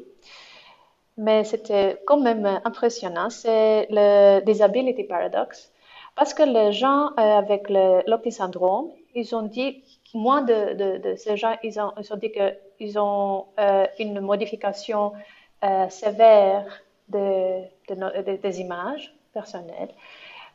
mais 1.17 1.43
c'était 1.43 2.01
quand 2.05 2.17
même 2.19 2.61
impressionnant. 2.63 3.29
C'est 3.29 3.87
le 3.89 4.41
disability 4.41 5.03
paradox, 5.03 5.71
parce 6.15 6.33
que 6.33 6.43
les 6.43 6.71
gens 6.71 7.09
avec 7.17 7.69
le 7.69 8.01
syndrome, 8.31 8.89
ils 9.13 9.35
ont 9.35 9.43
dit, 9.43 9.83
moins 10.13 10.41
de, 10.41 11.15
ces 11.17 11.37
gens, 11.37 11.55
ils 11.63 11.79
ont, 11.79 11.91
ils 11.99 12.13
ont 12.13 12.17
dit 12.17 12.31
qu'ils 12.31 12.99
ont 12.99 13.45
une 13.99 14.19
modification 14.19 15.13
sévère 15.89 16.65
de, 17.09 17.61
des 18.41 18.61
images 18.61 19.13
personnelles. 19.33 19.89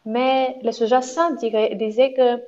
Mais 0.05 0.57
le 0.63 0.73
sous-jacent 0.73 1.33
disait 1.39 2.13
que 2.15 2.43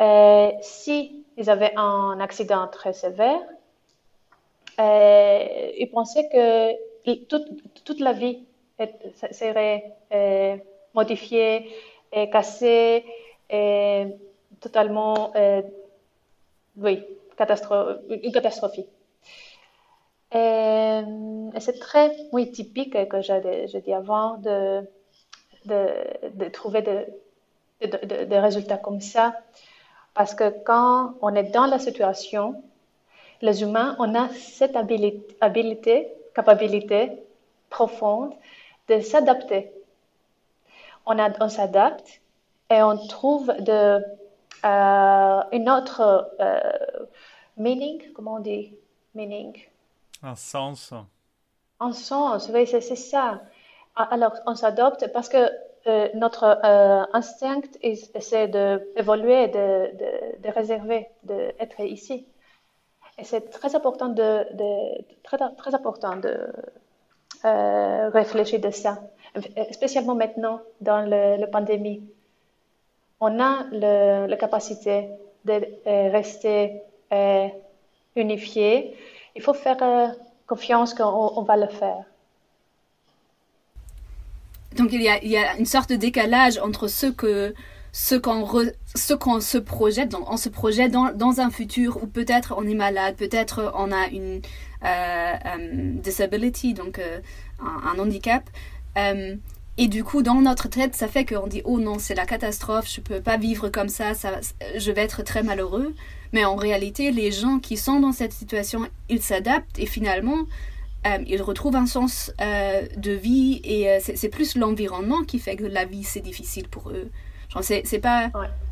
euh, 0.00 0.52
si 0.60 1.24
avaient 1.48 1.72
un 1.76 2.18
accident 2.20 2.68
très 2.68 2.92
sévère, 2.92 3.40
euh, 4.78 5.70
ils 5.78 5.90
pensaient 5.90 6.28
que 6.28 6.72
toute, 7.28 8.00
la 8.00 8.12
vie 8.12 8.44
serait 9.32 9.94
euh, 10.12 10.56
modifiée 10.94 11.70
et 12.12 12.28
cassée 12.30 13.04
et 13.48 14.06
totalement, 14.60 15.32
euh, 15.36 15.62
oui, 16.76 17.02
catastrophe, 17.36 17.98
une 18.08 18.32
catastrophe. 18.32 18.78
Et, 20.32 21.00
c'est 21.60 21.78
très 21.78 22.16
oui, 22.32 22.50
typique 22.50 23.08
que 23.08 23.20
j'ai 23.22 23.80
dit 23.80 23.92
avant 23.92 24.38
de 24.38 24.82
trouver 26.52 26.82
des 27.80 28.38
résultats 28.38 28.78
comme 28.78 29.00
ça. 29.00 29.34
Parce 30.14 30.34
que 30.34 30.48
quand 30.64 31.14
on 31.20 31.34
est 31.34 31.50
dans 31.52 31.66
la 31.66 31.78
situation, 31.78 32.62
les 33.42 33.62
humains, 33.62 33.96
on 33.98 34.14
a 34.14 34.28
cette 34.30 34.74
habilité, 34.74 35.36
habilité 35.40 36.15
capacité 36.36 37.00
profonde 37.70 38.32
de 38.88 39.00
s'adapter. 39.00 39.72
On, 41.06 41.16
on 41.40 41.48
s'adapte 41.48 42.20
et 42.70 42.82
on 42.82 42.96
trouve 43.08 43.46
de, 43.60 44.02
euh, 44.64 45.42
une 45.52 45.70
autre 45.70 46.30
euh, 46.40 46.60
meaning, 47.56 48.02
comment 48.14 48.34
on 48.34 48.40
dit? 48.40 48.74
Meaning 49.14 49.56
Un 50.22 50.34
sens. 50.36 50.92
Un 51.80 51.92
sens, 51.92 52.50
oui, 52.52 52.66
c'est 52.66 52.80
ça. 52.80 53.40
Alors, 53.96 54.34
on 54.46 54.54
s'adapte 54.54 55.10
parce 55.12 55.28
que 55.28 55.50
euh, 55.86 56.08
notre 56.14 56.44
instinct, 57.12 57.62
c'est 58.20 58.48
d'évoluer, 58.48 59.48
de, 59.48 59.96
de, 60.00 60.42
de, 60.42 60.54
réserver, 60.54 61.08
d'être 61.22 61.80
ici. 61.80 62.26
Et 63.18 63.24
c'est 63.24 63.50
très 63.50 63.74
important 63.74 64.08
de, 64.08 64.46
très, 65.22 65.74
important 65.74 66.16
de 66.16 66.36
euh, 67.44 68.10
réfléchir 68.10 68.60
de 68.60 68.70
ça, 68.70 69.00
spécialement 69.72 70.14
maintenant 70.14 70.60
dans 70.80 71.00
la 71.08 71.46
pandémie. 71.46 72.02
On 73.20 73.40
a 73.40 73.64
la 73.72 74.36
capacité 74.36 75.08
de 75.44 75.66
rester 76.10 76.82
unifié. 78.16 78.96
Il 79.34 79.42
faut 79.42 79.54
faire 79.54 80.14
confiance 80.46 80.92
qu'on 80.94 81.42
va 81.42 81.56
le 81.56 81.68
faire. 81.68 82.04
Donc 84.76 84.92
il 84.92 85.02
y, 85.02 85.08
a, 85.08 85.22
il 85.22 85.30
y, 85.30 85.36
a, 85.38 85.56
une 85.56 85.64
sorte 85.64 85.90
de 85.90 85.96
décalage 85.96 86.58
entre 86.58 86.86
ce 86.86 87.06
que 87.06 87.54
ce 87.98 88.14
qu'on 88.14 88.46
ce 88.94 89.14
qu'on 89.14 89.40
se 89.40 89.56
projette, 89.56 90.10
dans, 90.10 90.26
on 90.30 90.36
se 90.36 90.50
projette 90.50 90.92
dans, 90.92 91.12
dans 91.14 91.40
un 91.40 91.50
futur 91.50 92.02
où 92.02 92.06
peut-être 92.06 92.54
on 92.58 92.68
est 92.68 92.74
malade, 92.74 93.16
peut-être 93.16 93.72
on 93.74 93.90
a 93.90 94.08
une 94.08 94.42
euh, 94.84 95.32
euh 95.46 95.92
disability, 96.02 96.74
donc 96.74 96.98
euh, 96.98 97.20
un, 97.58 97.98
handicap. 97.98 98.44
Et 99.78 99.88
du 99.88 100.04
coup, 100.04 100.22
dans 100.22 100.42
notre 100.42 100.68
tête, 100.68 100.94
ça 100.94 101.08
fait 101.08 101.24
qu'on 101.24 101.46
dit 101.46 101.62
oh 101.64 101.80
non, 101.80 101.98
c'est 101.98 102.14
la 102.14 102.26
catastrophe, 102.26 102.86
je 102.86 103.00
peux 103.00 103.22
pas 103.22 103.38
vivre 103.38 103.70
comme 103.70 103.88
ça, 103.88 104.12
je 104.76 104.92
vais 104.92 105.00
être 105.00 105.22
très 105.22 105.42
malheureux. 105.42 105.94
Mais 106.34 106.44
en 106.44 106.56
réalité, 106.56 107.10
les 107.12 107.32
gens 107.32 107.58
qui 107.60 107.78
sont 107.78 107.98
dans 108.00 108.12
cette 108.12 108.32
situation, 108.32 108.86
ils 109.08 109.22
s'adaptent 109.22 109.78
et 109.78 109.86
finalement, 109.86 110.44
ils 111.26 111.40
retrouvent 111.40 111.76
un 111.76 111.86
sens 111.86 112.30
de 112.38 113.12
vie 113.12 113.62
et 113.64 113.98
c'est 114.00 114.28
plus 114.28 114.54
l'environnement 114.54 115.24
qui 115.24 115.38
fait 115.38 115.56
que 115.56 115.64
la 115.64 115.86
vie 115.86 116.04
c'est 116.04 116.20
difficile 116.20 116.68
pour 116.68 116.90
eux. 116.90 117.10
C'est 117.62 118.00
pas 118.00 118.30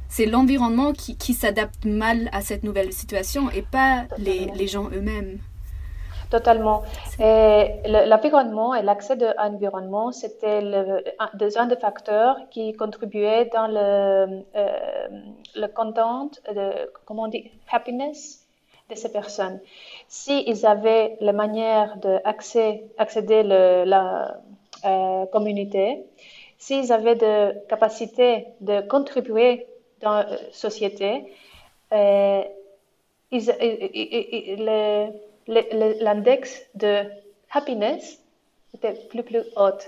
c'est 0.09 0.27
l'environnement 0.27 0.93
qui, 0.93 1.17
qui 1.17 1.35
s'adapte 1.35 1.85
mal 1.85 2.29
à 2.33 2.41
cette 2.41 2.63
nouvelle 2.63 2.93
situation 2.93 3.51
et 3.51 3.63
pas 3.63 4.05
les, 4.19 4.47
les, 4.55 4.69
gens 4.69 4.89
eux-mêmes. 4.91 5.41
Totalement. 6.31 6.83
L'environnement 7.19 8.75
et 8.77 8.83
l'accès 8.83 9.17
à 9.37 9.49
l'environnement, 9.49 10.13
c'était 10.13 10.61
un, 11.19 11.67
des 11.67 11.77
facteurs 11.77 12.37
qui 12.51 12.75
contribuaient 12.75 13.51
dans 13.53 13.67
le, 13.67 14.45
le 15.57 15.67
content, 15.67 16.31
de, 16.55 16.91
comment 17.07 17.25
on 17.25 17.29
dit, 17.29 17.51
happiness 17.73 18.47
de 18.91 18.95
ces 18.95 19.11
personnes. 19.11 19.61
S'ils 20.09 20.67
avaient 20.67 21.17
la 21.21 21.33
manière 21.33 21.97
d'accéder 21.97 22.85
accéder 22.99 23.41
à 23.41 23.85
la 23.85 24.39
euh, 24.85 25.27
communauté, 25.27 26.05
s'ils 26.65 26.93
avaient 26.93 27.15
de 27.15 27.53
capacité 27.69 28.47
de 28.63 28.81
contribuer 28.89 29.67
dans 30.01 30.15
la 30.15 30.27
société, 30.51 31.25
euh, 31.93 32.43
l'index 35.47 36.63
de 36.75 37.03
happiness 37.51 38.19
était 38.75 38.95
plus 39.11 39.23
plus 39.23 39.43
haut. 39.57 39.79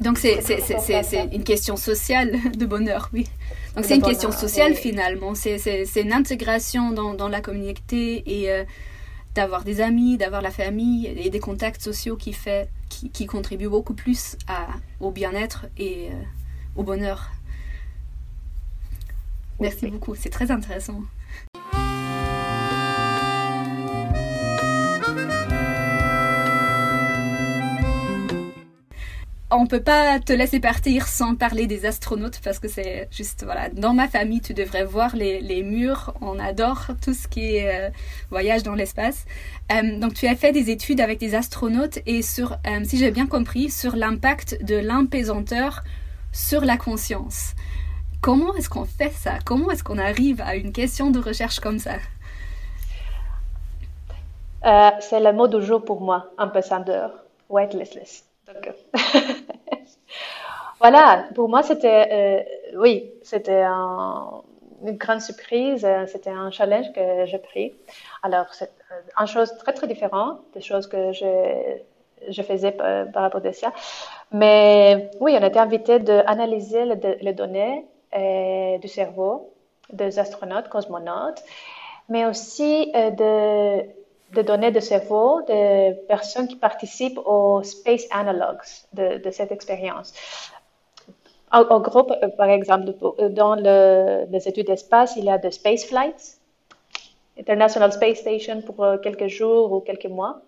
Donc 0.00 0.18
c'est 0.18 0.38
une 1.32 1.44
question 1.44 1.76
sociale 1.76 2.30
de 2.56 2.66
bonheur, 2.66 3.10
oui. 3.12 3.26
Donc 3.74 3.84
c'est 3.84 3.96
une 3.96 4.02
question 4.02 4.30
sociale 4.30 4.74
finalement, 4.74 5.34
c'est 5.34 5.56
une 5.96 6.12
intégration 6.12 6.92
dans, 6.92 7.14
dans, 7.14 7.28
la 7.28 7.40
communauté 7.40 8.22
et 8.26 8.52
euh, 8.52 8.62
d'avoir 9.34 9.64
des 9.64 9.80
amis, 9.80 10.16
d'avoir 10.16 10.40
la 10.40 10.52
famille 10.52 11.06
et 11.06 11.30
des 11.30 11.40
contacts 11.40 11.82
sociaux 11.82 12.16
qui, 12.16 12.32
fait, 12.32 12.68
qui, 13.04 13.10
qui 13.10 13.26
contribuent 13.26 13.68
beaucoup 13.68 13.94
plus 13.94 14.36
à, 14.48 14.66
au 15.00 15.10
bien-être 15.10 15.66
et 15.76 16.10
euh, 16.10 16.22
au 16.76 16.82
bonheur. 16.82 17.30
Merci 19.60 19.86
beaucoup, 19.88 20.14
c'est 20.14 20.30
très 20.30 20.50
intéressant. 20.50 21.02
On 29.50 29.66
peut 29.66 29.82
pas 29.82 30.18
te 30.20 30.32
laisser 30.32 30.58
partir 30.58 31.06
sans 31.06 31.34
parler 31.34 31.66
des 31.66 31.86
astronautes 31.86 32.40
parce 32.42 32.58
que 32.58 32.68
c'est 32.68 33.08
juste 33.10 33.44
voilà. 33.44 33.68
Dans 33.68 33.92
ma 33.92 34.08
famille 34.08 34.40
tu 34.40 34.54
devrais 34.54 34.84
voir 34.84 35.14
les, 35.14 35.62
murs. 35.62 36.14
On 36.20 36.38
adore 36.38 36.86
tout 37.02 37.14
ce 37.14 37.28
qui 37.28 37.56
est 37.56 37.86
euh, 37.86 37.90
voyage 38.30 38.62
dans 38.62 38.74
l'espace. 38.74 39.26
Euh, 39.72 39.98
donc 39.98 40.14
tu 40.14 40.26
as 40.26 40.34
fait 40.34 40.52
des 40.52 40.70
études 40.70 41.00
avec 41.00 41.18
des 41.18 41.34
astronautes 41.34 41.98
et 42.06 42.22
sur 42.22 42.52
euh, 42.66 42.80
si 42.84 42.98
j'ai 42.98 43.10
bien 43.10 43.26
compris 43.26 43.70
sur 43.70 43.96
l'impact 43.96 44.64
de 44.64 44.76
l'impésanteur 44.76 45.82
sur 46.32 46.64
la 46.64 46.76
conscience. 46.76 47.54
Comment 48.20 48.54
est-ce 48.54 48.70
qu'on 48.70 48.86
fait 48.86 49.12
ça? 49.12 49.34
Comment 49.44 49.70
est-ce 49.70 49.84
qu'on 49.84 49.98
arrive 49.98 50.40
à 50.40 50.56
une 50.56 50.72
question 50.72 51.10
de 51.10 51.20
recherche 51.20 51.60
comme 51.60 51.78
ça? 51.78 51.96
C'est 55.00 55.20
le 55.20 55.32
mot 55.34 55.46
du 55.46 55.62
jour 55.62 55.84
pour 55.84 56.00
moi, 56.00 56.30
impésanteur, 56.38 57.12
weightlessness. 57.50 58.24
voilà, 60.80 61.28
pour 61.34 61.48
moi, 61.48 61.62
c'était, 61.62 62.08
euh, 62.12 62.78
oui, 62.78 63.10
c'était 63.22 63.62
une 63.62 64.96
grande 64.96 65.20
surprise, 65.20 65.84
euh, 65.84 66.06
c'était 66.06 66.30
un 66.30 66.50
challenge 66.50 66.92
que 66.92 67.26
j'ai 67.26 67.38
pris. 67.38 67.72
Alors, 68.22 68.52
c'est 68.52 68.70
euh, 68.92 69.20
une 69.20 69.26
chose 69.26 69.56
très, 69.58 69.72
très 69.72 69.86
différente 69.86 70.40
des 70.52 70.60
choses 70.60 70.86
que 70.86 71.12
je, 71.12 71.76
je 72.28 72.42
faisais 72.42 72.72
par, 72.72 73.06
rapport 73.14 73.44
à 73.44 73.52
ça. 73.52 73.72
Mais 74.32 75.10
oui, 75.20 75.36
on 75.40 75.44
été 75.44 75.58
invité 75.58 75.98
d'analyser 75.98 76.84
les, 76.84 77.16
les, 77.20 77.32
données 77.32 77.86
du 78.80 78.88
cerveau 78.88 79.52
des 79.92 80.18
astronautes, 80.18 80.68
cosmonautes, 80.68 81.42
mais 82.08 82.26
aussi 82.26 82.90
de 82.92 83.82
de 84.34 84.42
données 84.42 84.70
de 84.70 84.80
cerveau 84.80 85.42
de 85.42 85.92
personnes 86.06 86.48
qui 86.48 86.56
participent 86.56 87.20
aux 87.24 87.62
Space 87.62 88.06
Analogues 88.10 88.66
de, 88.92 89.18
de 89.18 89.30
cette 89.30 89.52
expérience. 89.52 90.12
Au, 91.52 91.80
groupe, 91.80 92.10
euh, 92.10 92.28
par 92.28 92.48
exemple, 92.48 92.94
euh, 93.20 93.28
dans 93.28 93.54
le, 93.54 94.26
les 94.28 94.48
études 94.48 94.66
d'espace, 94.66 95.14
il 95.16 95.24
y 95.24 95.30
a 95.30 95.38
des 95.38 95.52
Space 95.52 95.84
Flights, 95.84 96.38
International 97.38 97.92
Space 97.92 98.18
Station 98.18 98.60
pour 98.62 98.82
euh, 98.82 98.98
quelques 98.98 99.28
jours 99.28 99.72
ou 99.72 99.80
quelques 99.80 100.06
mois. 100.06 100.40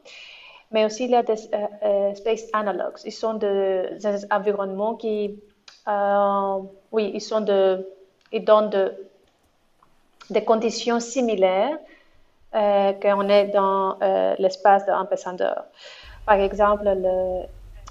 Mais 0.72 0.84
aussi, 0.84 1.04
il 1.04 1.10
y 1.10 1.14
a 1.14 1.22
des 1.22 1.36
Space 1.36 2.46
Analogues. 2.52 2.98
Ils 3.04 3.12
sont 3.12 3.34
des, 3.34 3.88
environnements 4.32 4.96
qui, 4.96 5.38
oui, 6.90 7.12
ils, 7.14 7.20
sont 7.20 7.40
de, 7.40 7.88
ils 8.32 8.44
donnent 8.44 8.70
de, 8.70 8.92
des 10.28 10.42
conditions 10.42 10.98
similaires 10.98 11.78
euh, 12.56 12.92
qu'on 12.94 13.28
est 13.28 13.48
dans 13.48 13.98
euh, 14.00 14.34
l'espace 14.38 14.86
d'un 14.86 15.00
ambassadeur. 15.00 15.64
Par 16.24 16.36
exemple, 16.36 16.84
le 16.84 17.42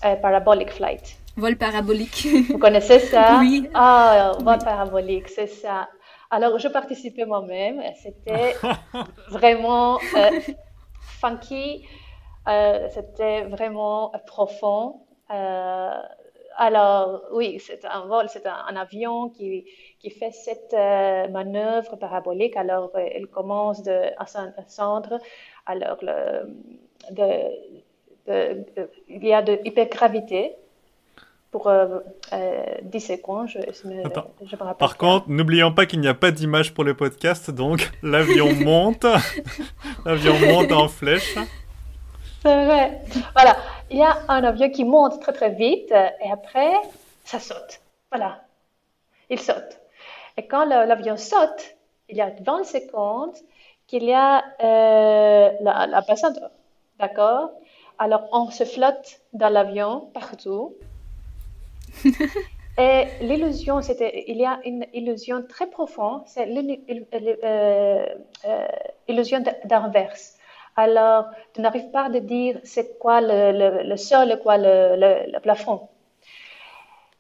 euh, 0.04 0.16
parabolic 0.16 0.72
flight. 0.72 1.18
Vol 1.38 1.56
parabolique. 1.56 2.28
Vous 2.50 2.58
connaissez 2.58 3.00
ça? 3.00 3.38
Oui. 3.42 3.70
Ah, 3.76 4.32
vol 4.40 4.58
parabolique, 4.58 5.30
c'est 5.30 5.48
ça. 5.48 5.88
Alors, 6.32 6.58
je 6.58 6.68
participais 6.68 7.26
moi-même. 7.26 7.82
C'était 8.02 8.56
vraiment 9.30 10.00
funky. 11.22 11.86
C'était 12.90 13.44
vraiment 13.44 14.12
profond. 14.26 15.02
Alors, 16.58 17.24
oui, 17.32 17.60
c'est 17.60 17.84
un 17.86 18.06
vol, 18.06 18.28
c'est 18.30 18.46
un, 18.46 18.76
avion 18.76 19.30
qui, 19.30 19.66
qui 20.00 20.10
fait 20.10 20.32
cette 20.32 20.74
manœuvre 21.32 21.96
parabolique. 21.98 22.56
Alors, 22.56 22.92
il 23.16 23.28
commence 23.28 23.84
de, 23.84 24.12
à 24.18 24.26
descendre. 24.62 25.20
Alors, 25.66 25.98
le, 26.02 26.48
de, 27.12 27.52
il 29.08 29.26
y 29.26 29.34
a 29.34 29.42
de 29.42 29.60
hypergravité 29.66 30.56
pour 31.52 31.64
10 31.64 31.72
euh, 31.72 32.00
euh, 32.34 33.00
secondes. 33.00 33.48
Je, 33.48 33.60
je 34.46 34.56
Par 34.56 34.98
contre, 34.98 35.30
n'oublions 35.30 35.72
pas 35.72 35.86
qu'il 35.86 36.00
n'y 36.02 36.08
a 36.08 36.14
pas 36.14 36.32
d'image 36.32 36.74
pour 36.74 36.84
le 36.84 36.96
podcast, 36.96 37.52
donc 37.52 37.92
l'avion 38.04 38.54
monte, 38.54 39.06
l'avion 40.06 40.38
monte 40.40 40.72
en 40.72 40.88
flèche. 40.88 41.36
C'est 42.46 42.66
vrai. 42.66 43.02
Voilà, 43.34 43.58
il 43.90 43.98
y 43.98 44.04
a 44.04 44.20
un 44.28 44.44
avion 44.44 44.70
qui 44.70 44.84
monte 44.84 45.20
très 45.20 45.34
très 45.34 45.50
vite 45.50 45.92
et 45.92 46.32
après, 46.32 46.74
ça 47.24 47.40
saute. 47.40 47.82
Voilà, 48.12 48.44
il 49.32 49.40
saute. 49.40 49.80
Et 50.38 50.46
quand 50.46 50.64
l'avion 50.66 51.18
saute, 51.18 51.76
il 52.08 52.18
y 52.18 52.22
a 52.22 52.30
20 52.40 52.64
secondes 52.66 53.34
qu'il 53.88 54.04
y 54.04 54.14
a 54.14 54.44
euh, 54.64 55.54
la, 55.60 55.88
la 55.88 56.02
passager. 56.04 56.40
D'accord? 57.00 57.50
Alors, 57.98 58.28
on 58.32 58.52
se 58.52 58.64
flotte 58.64 59.22
dans 59.34 59.50
l'avion 59.50 60.12
partout. 60.14 60.76
Et 62.78 63.06
l'illusion, 63.22 63.82
c'était, 63.82 64.26
il 64.28 64.38
y 64.38 64.46
a 64.46 64.60
une 64.66 64.86
illusion 64.94 65.44
très 65.48 65.68
profonde, 65.68 66.24
c'est 66.26 66.46
l'illusion 66.46 67.06
euh, 67.44 68.06
euh, 68.46 69.52
d'inverse. 69.64 70.35
Alors, 70.76 71.26
tu 71.54 71.62
n'arrives 71.62 71.90
pas 71.92 72.06
à 72.06 72.10
dire 72.10 72.60
c'est 72.64 73.00
quoi 73.00 73.22
le, 73.22 73.96
sol, 73.96 74.40
quoi 74.44 74.58
le, 74.58 75.40
plafond. 75.40 75.88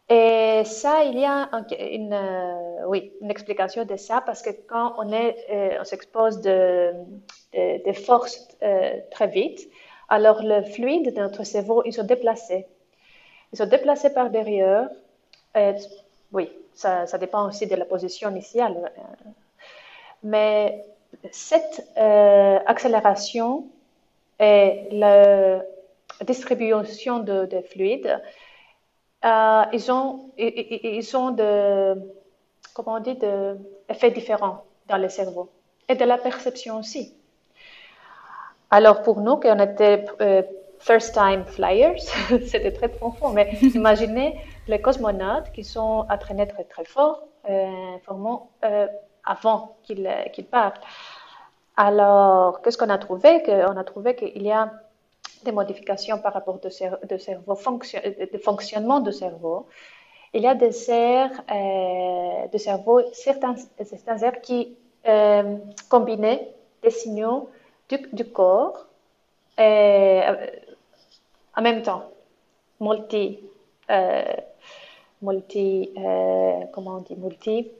Et 0.10 0.64
ça, 0.66 1.04
il 1.06 1.18
y 1.20 1.26
a 1.26 1.50
une, 1.80 2.14
euh, 2.14 2.88
oui, 2.88 3.12
une 3.22 3.32
explication 3.32 3.86
de 3.86 3.96
ça 3.96 4.22
parce 4.22 4.42
que 4.44 4.52
quand 4.68 4.94
on 5.00 5.12
est, 5.12 5.78
on 5.80 5.84
s'expose 5.84 6.42
de, 6.42 6.94
de, 7.54 7.94
forces 7.94 8.48
très 9.10 9.28
vite, 9.28 9.68
alors 10.10 10.44
le 10.44 10.62
fluide 10.62 11.14
de 11.14 11.20
notre 11.20 11.44
cerveau, 11.44 11.82
il 11.86 11.94
se 11.94 12.02
déplace. 12.02 12.52
Ils 13.52 13.58
sont 13.58 13.66
déplacés 13.66 14.14
par 14.14 14.30
derrière. 14.30 14.90
oui, 16.32 16.52
ça, 16.74 17.08
ça, 17.08 17.18
dépend 17.18 17.48
aussi 17.48 17.68
de 17.68 17.76
la 17.76 17.86
position 17.86 18.30
initiale. 18.30 18.92
Euh, 18.98 19.30
mais 20.24 20.84
cette 21.32 21.88
euh, 21.98 22.60
accélération 22.66 23.68
et 24.40 24.88
la 24.92 25.62
distribution 26.26 27.20
de, 27.20 27.46
de 27.46 27.62
fluide, 27.62 28.22
euh, 29.24 29.64
ils 29.74 29.92
ont, 29.92 30.32
ils, 30.38 31.18
ont 31.18 31.32
de, 31.32 31.96
comment 32.74 32.96
on 32.96 33.00
dit, 33.00 33.16
de 33.16 33.58
effets 33.90 34.12
différents 34.12 34.64
dans 34.88 34.98
le 34.98 35.10
cerveau 35.10 35.50
et 35.88 35.96
de 35.96 36.06
la 36.06 36.18
perception 36.18 36.80
aussi. 36.80 37.16
Alors 38.72 39.02
pour 39.04 39.22
nous, 39.22 39.38
qui 39.38 39.48
était 39.48 40.06
first 40.80 41.14
time 41.14 41.44
flyers, 41.46 42.00
c'était 42.46 42.72
très 42.72 42.90
profond, 42.90 43.30
mais 43.30 43.58
imaginez 43.62 44.40
les 44.68 44.82
cosmonautes 44.82 45.52
qui 45.52 45.64
sont 45.64 46.06
entraînés 46.10 46.48
très 46.48 46.64
très 46.64 46.86
fort, 46.86 47.28
euh, 47.50 47.98
euh 48.64 48.88
avant 49.28 49.78
qu'ils 49.84 50.46
partent. 50.52 50.84
Alors, 51.78 52.62
qu'est-ce 52.62 52.78
qu'on 52.78 52.90
a 52.90 52.98
trouvé? 52.98 53.44
On 53.68 53.78
a 53.78 53.84
trouvé 53.84 54.16
qu'il 54.16 54.44
y 54.44 54.52
a 54.52 54.72
des 55.44 55.52
modifications 55.52 56.20
par 56.20 56.34
rapport 56.34 56.60
de 56.60 56.70
cerveau, 56.70 56.98
de 57.06 58.38
fonctionnement 58.38 59.00
du 59.02 59.12
cerveau. 59.12 59.68
Il 60.34 60.42
y 60.42 60.48
a 60.48 60.56
des 60.56 60.90
aires 60.90 61.32
euh, 61.52 62.58
certains, 63.14 63.56
certains 63.84 64.32
qui 64.42 64.76
euh, 65.08 65.58
combinaient 65.90 66.54
des 66.82 66.90
signaux 66.90 67.50
du, 67.90 68.26
corps 68.26 68.86
euh, 69.60 70.48
en 71.56 71.62
même 71.62 71.84
temps, 71.84 72.12
multi, 72.82 73.40
multi, 75.22 75.94
comment 76.74 76.98
on 76.98 77.02
dit, 77.02 77.16
multi, 77.16 77.72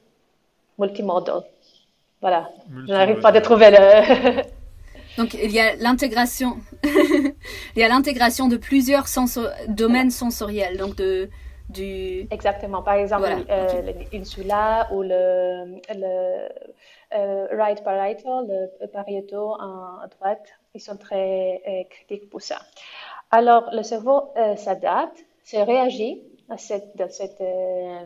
multimodal. 0.78 1.44
Voilà, 2.26 2.50
je 2.88 2.92
n'arrive 2.92 3.20
pas 3.20 3.30
à 3.30 3.40
trouver 3.40 3.70
le. 3.70 4.42
Donc 5.18 5.36
il 5.36 5.52
y 5.52 5.60
a 5.60 5.76
l'intégration, 5.76 6.58
il 6.84 7.36
y 7.76 7.84
a 7.84 7.88
l'intégration 7.88 8.48
de 8.48 8.58
plusieurs 8.58 9.06
domaines 9.68 10.10
sensoriels, 10.10 10.76
donc 10.78 10.96
de 10.96 11.30
du. 11.70 12.28
Exactement. 12.32 12.82
Par 12.82 12.96
exemple, 12.96 13.30
euh, 13.48 13.94
l'insula 14.12 14.88
ou 14.92 15.04
le, 15.04 15.80
le 15.94 16.50
euh, 17.14 17.48
right 17.52 17.84
parietal, 17.84 18.72
le 18.82 18.88
parieto 18.88 19.54
à 19.62 20.08
droite, 20.18 20.48
ils 20.74 20.82
sont 20.82 20.98
très 20.98 21.62
euh, 21.68 21.84
critiques 21.92 22.28
pour 22.32 22.42
ça. 22.42 22.58
Alors, 23.30 23.70
le 23.72 23.84
cerveau 23.84 24.32
euh, 24.36 24.56
s'adapte, 24.56 25.24
se 25.44 25.58
réagit 25.58 26.24
à 26.50 26.58
cette, 26.58 27.00
euh, 27.42 28.04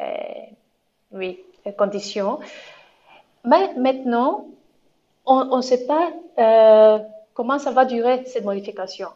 euh, 0.00 0.04
oui, 1.12 1.44
condition. 1.76 2.38
Mais 3.44 3.74
maintenant, 3.74 4.46
on 5.26 5.56
ne 5.56 5.62
sait 5.62 5.86
pas 5.86 6.10
comment 7.34 7.58
ça 7.58 7.70
va 7.70 7.84
durer 7.84 8.24
cette 8.26 8.44
modification. 8.44 9.08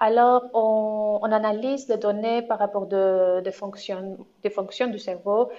Alors, 0.00 0.44
on, 0.54 1.20
analyse 1.32 1.88
les 1.88 1.96
données 1.96 2.42
par 2.42 2.58
rapport 2.58 2.86
de, 2.86 3.40
de 3.40 3.50
fonctions, 3.50 4.88
du 4.88 4.98
cerveau 4.98 5.50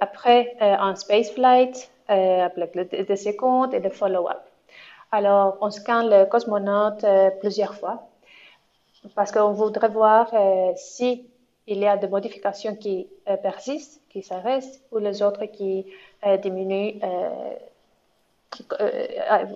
après 0.00 0.56
un 0.60 0.94
space 0.94 1.30
flight, 1.30 1.90
avec 2.08 2.76
des 2.90 3.16
secondes 3.16 3.72
et 3.74 3.80
des 3.80 3.90
follow-up. 3.90 4.42
Alors, 5.12 5.56
on 5.60 5.70
scanne 5.70 6.10
le 6.10 6.26
cosmonaute 6.26 7.04
plusieurs 7.40 7.74
fois 7.74 8.08
parce 9.14 9.32
qu'on 9.32 9.52
voudrait 9.52 9.88
voir 9.88 10.30
euh, 10.32 10.72
si 10.76 11.26
y 11.66 11.86
a 11.86 11.96
des 11.96 12.08
modifications 12.08 12.76
qui 12.76 13.08
euh, 13.28 13.36
persistent, 13.36 14.00
qui 14.10 14.22
s'arrêtent, 14.22 14.80
ou 14.92 14.98
les 14.98 15.22
autres 15.22 15.44
qui 15.46 15.86
euh, 16.26 16.36
diminuent, 16.36 17.00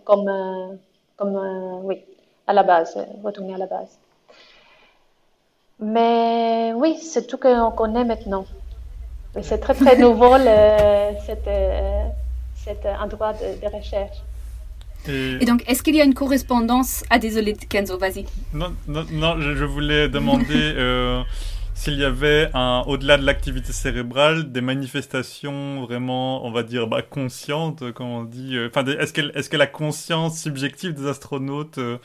comme, 0.05 0.79
comme 1.17 1.81
oui, 1.85 2.05
à 2.47 2.53
la 2.53 2.63
base, 2.63 2.97
retourner 3.23 3.55
à 3.55 3.59
la 3.59 3.67
base. 3.67 3.99
Mais 5.81 6.73
oui, 6.75 6.99
c'est 7.01 7.27
tout 7.27 7.39
qu'on 7.39 7.71
connaît 7.71 8.05
maintenant. 8.05 8.47
C'est 9.43 9.59
très 9.59 9.75
très 9.75 9.97
nouveau 9.97 10.37
cet, 11.27 11.49
cet 12.57 12.87
endroit 12.87 13.33
de 13.35 13.77
recherche. 13.77 14.19
Et, 15.07 15.45
donc, 15.45 15.63
est-ce 15.67 15.83
qu'il 15.83 15.95
y 15.95 16.01
a 16.01 16.05
une 16.05 16.15
correspondance? 16.15 17.05
Ah, 17.09 17.19
désolé, 17.19 17.55
Kenzo, 17.55 17.99
vas-y. 17.99 18.27
Non, 18.53 18.75
non, 18.87 19.05
non 19.11 19.41
je, 19.41 19.65
voulais 19.65 20.09
demander 20.09 20.75
euh, 20.77 21.23
s'il 21.79 21.95
y 22.01 22.05
avait, 22.05 22.51
au-delà 22.87 23.19
de 23.19 23.25
l'activité 23.25 23.73
cérébrale, 23.73 24.51
des 24.51 24.61
manifestations 24.61 25.85
vraiment, 25.85 26.45
on 26.45 26.51
va 26.51 26.65
dire, 26.65 26.89
bah, 26.89 27.03
conscientes, 27.03 27.93
comme 27.93 28.09
on 28.09 28.25
dit. 28.25 28.57
Euh, 28.57 28.69
enfin, 28.69 28.85
est-ce 28.85 29.49
que, 29.49 29.57
la 29.57 29.67
conscience 29.69 30.41
subjective 30.41 30.95
des 30.95 31.07
astronautes 31.07 31.79
euh, 31.79 31.99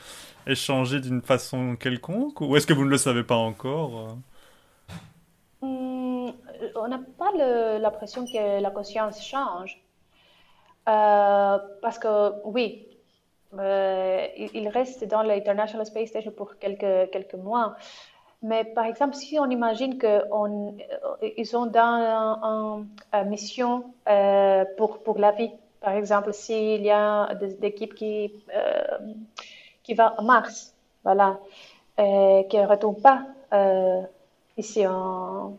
est 0.46 0.54
changée 0.54 1.00
d'une 1.00 1.22
façon 1.22 1.74
quelconque? 1.74 2.40
Ou 2.40 2.56
est-ce 2.56 2.68
que 2.68 2.72
vous 2.72 2.84
ne 2.84 2.90
le 2.90 2.98
savez 2.98 3.24
pas 3.24 3.34
encore 3.34 4.16
hmm, 5.60 6.30
On 6.76 6.88
n'a 6.88 7.00
pas 7.18 7.32
l'impression 7.80 8.26
que 8.26 8.62
la 8.62 8.70
conscience 8.70 9.26
change. 9.26 9.82
parce 10.84 11.98
que 11.98 12.32
oui, 12.44 12.86
euh, 13.58 14.26
il 14.36 14.68
reste 14.68 15.04
dans 15.08 15.22
l'International 15.22 15.84
Space 15.84 16.10
Station 16.10 16.30
pour 16.30 16.58
quelques 16.60 17.34
mois. 17.34 17.74
Mais 18.44 18.62
par 18.62 18.84
exemple, 18.84 19.14
si 19.14 19.38
on 19.38 19.48
imagine 19.48 19.98
qu'ils 19.98 21.46
sont 21.46 21.64
dans 21.64 22.84
une 23.14 23.28
mission 23.30 23.84
euh, 24.06 24.66
pour, 24.76 24.98
pour 25.02 25.18
la 25.18 25.32
vie, 25.32 25.50
par 25.80 25.94
exemple, 25.94 26.34
s'il 26.34 26.82
y 26.82 26.90
a 26.90 27.34
des, 27.36 27.56
équipes 27.64 27.94
qui, 27.94 28.30
euh, 28.54 28.98
qui 29.82 29.94
vont 29.94 30.10
à 30.18 30.20
Mars, 30.20 30.74
voilà, 31.04 31.40
qui 31.96 32.02
ne 32.58 32.66
retournent 32.66 33.00
pas 33.00 33.22
ici 34.58 34.86
en, 34.86 35.56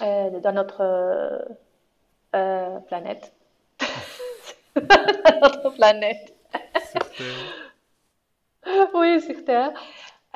dans 0.00 0.52
notre 0.54 1.46
planète. 2.86 3.34
notre 5.42 5.74
planète. 5.74 6.34
oui, 8.94 9.20
c'est 9.20 9.44
clair. 9.44 9.72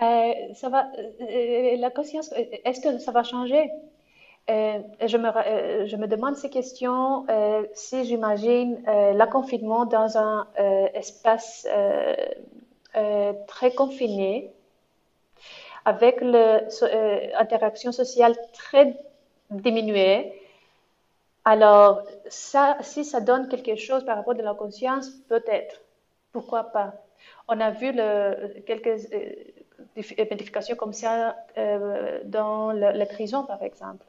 Euh, 0.02 0.68
va, 0.68 0.90
euh, 1.20 1.76
la 1.76 1.90
conscience, 1.90 2.33
est-ce 2.64 2.80
que 2.80 2.98
ça 2.98 3.12
va 3.12 3.22
changer? 3.22 3.70
Euh, 4.50 4.80
je, 5.07 5.16
me, 5.16 5.87
je 5.87 5.96
me 5.96 6.07
demande 6.07 6.37
ces 6.37 6.50
questions 6.50 7.26
si 7.74 8.04
j'imagine 8.04 8.83
le 8.87 9.26
confinement 9.30 9.87
dans 9.87 10.18
un 10.18 10.46
espace 10.94 11.66
très 13.46 13.70
confinés, 13.74 14.50
avec 15.85 16.20
l'interaction 16.20 17.92
sociale 17.92 18.37
très 18.52 18.96
diminuée. 19.50 20.33
Alors, 21.44 22.02
ça, 22.28 22.78
si 22.80 23.04
ça 23.04 23.20
donne 23.20 23.48
quelque 23.48 23.76
chose 23.76 24.04
par 24.04 24.16
rapport 24.16 24.35
à 24.35 24.42
la 24.42 24.54
conscience, 24.54 25.11
peut-être. 25.28 25.80
Pourquoi 26.33 26.64
pas? 26.64 26.94
On 27.48 27.61
a 27.61 27.70
vu 27.70 27.94
quelques 28.66 29.00
modifications 29.96 30.76
comme 30.76 30.92
ça 30.92 31.37
dans 32.24 32.72
les 32.72 33.07
prisons, 33.07 33.44
par 33.44 33.62
exemple 33.62 34.04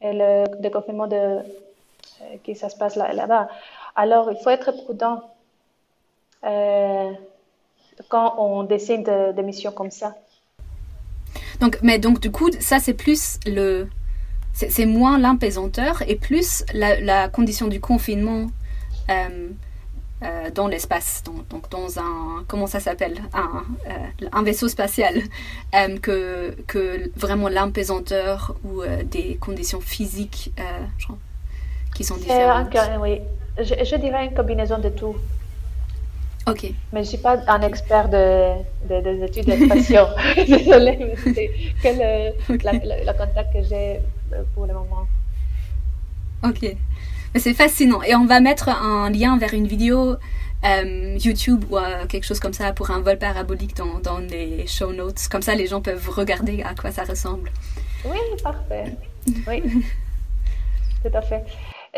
et 0.00 0.12
le 0.12 0.60
déconfinement 0.60 1.06
de, 1.06 1.16
euh, 1.16 1.42
qui 2.44 2.54
ça 2.54 2.68
se 2.68 2.76
passe 2.76 2.96
là, 2.96 3.12
là-bas. 3.12 3.48
Alors, 3.96 4.30
il 4.30 4.38
faut 4.42 4.50
être 4.50 4.72
prudent 4.72 5.22
euh, 6.44 7.10
quand 8.08 8.36
on 8.38 8.62
décide 8.62 9.04
de, 9.04 9.42
missions 9.42 9.72
comme 9.72 9.90
ça. 9.90 10.14
Donc, 11.60 11.78
mais 11.82 11.98
donc, 11.98 12.20
du 12.20 12.30
coup, 12.30 12.50
ça, 12.60 12.78
c'est 12.78 12.94
plus 12.94 13.38
le. 13.46 13.88
C'est 14.52 14.86
moins 14.86 15.18
l'empaisanteur 15.18 16.02
et 16.08 16.16
plus 16.16 16.64
la, 16.74 17.28
condition 17.28 17.68
du 17.68 17.80
confinement 17.80 18.46
euh, 20.20 20.50
dans 20.52 20.66
l'espace, 20.66 21.22
donc 21.24 21.70
dans 21.70 22.00
un, 22.00 22.42
comment 22.48 22.66
ça 22.66 22.80
s'appelle, 22.80 23.22
un, 23.32 23.62
euh, 23.88 24.26
un, 24.32 24.42
vaisseau 24.42 24.66
spatial, 24.66 25.14
euh, 25.76 25.96
que, 25.98 26.56
que 26.66 27.08
vraiment 27.16 27.48
l'empaisanteur 27.48 28.56
ou 28.64 28.82
des 29.04 29.36
conditions 29.36 29.80
physiques 29.80 30.52
qui 31.94 32.02
sont 32.02 32.16
différentes. 32.16 32.76
oui, 33.00 33.20
je, 33.58 33.94
dirais 33.94 34.26
une 34.26 34.34
combinaison 34.34 34.78
de 34.78 34.88
tout. 34.88 35.14
Ok. 36.48 36.64
Mais 36.64 36.74
je 36.94 36.98
ne 36.98 37.04
suis 37.04 37.18
pas 37.18 37.38
un 37.46 37.60
expert 37.60 38.08
de, 38.08 38.54
de, 38.88 39.00
des 39.00 39.24
études 39.24 39.46
d'expression. 39.46 40.04
Désolée, 40.36 40.98
mais 40.98 41.32
c'est 41.80 41.92
le, 41.94 43.04
la, 43.04 43.14
contact 43.14 43.52
que 43.52 43.62
j'ai 43.62 44.00
pour 44.52 44.66
le 44.66 44.74
moment. 44.74 45.06
Ok. 46.42 46.74
C'est 47.34 47.54
fascinant. 47.54 48.02
Et 48.02 48.14
on 48.14 48.26
va 48.26 48.40
mettre 48.40 48.68
un 48.68 49.10
lien 49.10 49.36
vers 49.38 49.54
une 49.54 49.66
vidéo 49.66 50.16
euh, 50.64 51.16
YouTube 51.20 51.64
ou 51.70 51.76
euh, 51.76 52.06
quelque 52.08 52.24
chose 52.24 52.40
comme 52.40 52.52
ça 52.52 52.72
pour 52.72 52.90
un 52.90 53.00
vol 53.00 53.18
parabolique 53.18 53.76
dans, 53.76 54.00
dans, 54.00 54.18
les 54.18 54.66
show 54.66 54.92
notes. 54.92 55.28
Comme 55.30 55.42
ça, 55.42 55.54
les 55.54 55.66
gens 55.66 55.80
peuvent 55.80 56.08
regarder 56.08 56.62
à 56.62 56.74
quoi 56.74 56.90
ça 56.90 57.04
ressemble. 57.04 57.50
Oui, 58.04 58.18
parfait. 58.42 58.96
Oui, 59.46 59.62
tout 61.04 61.16
à 61.16 61.22
fait. 61.22 61.44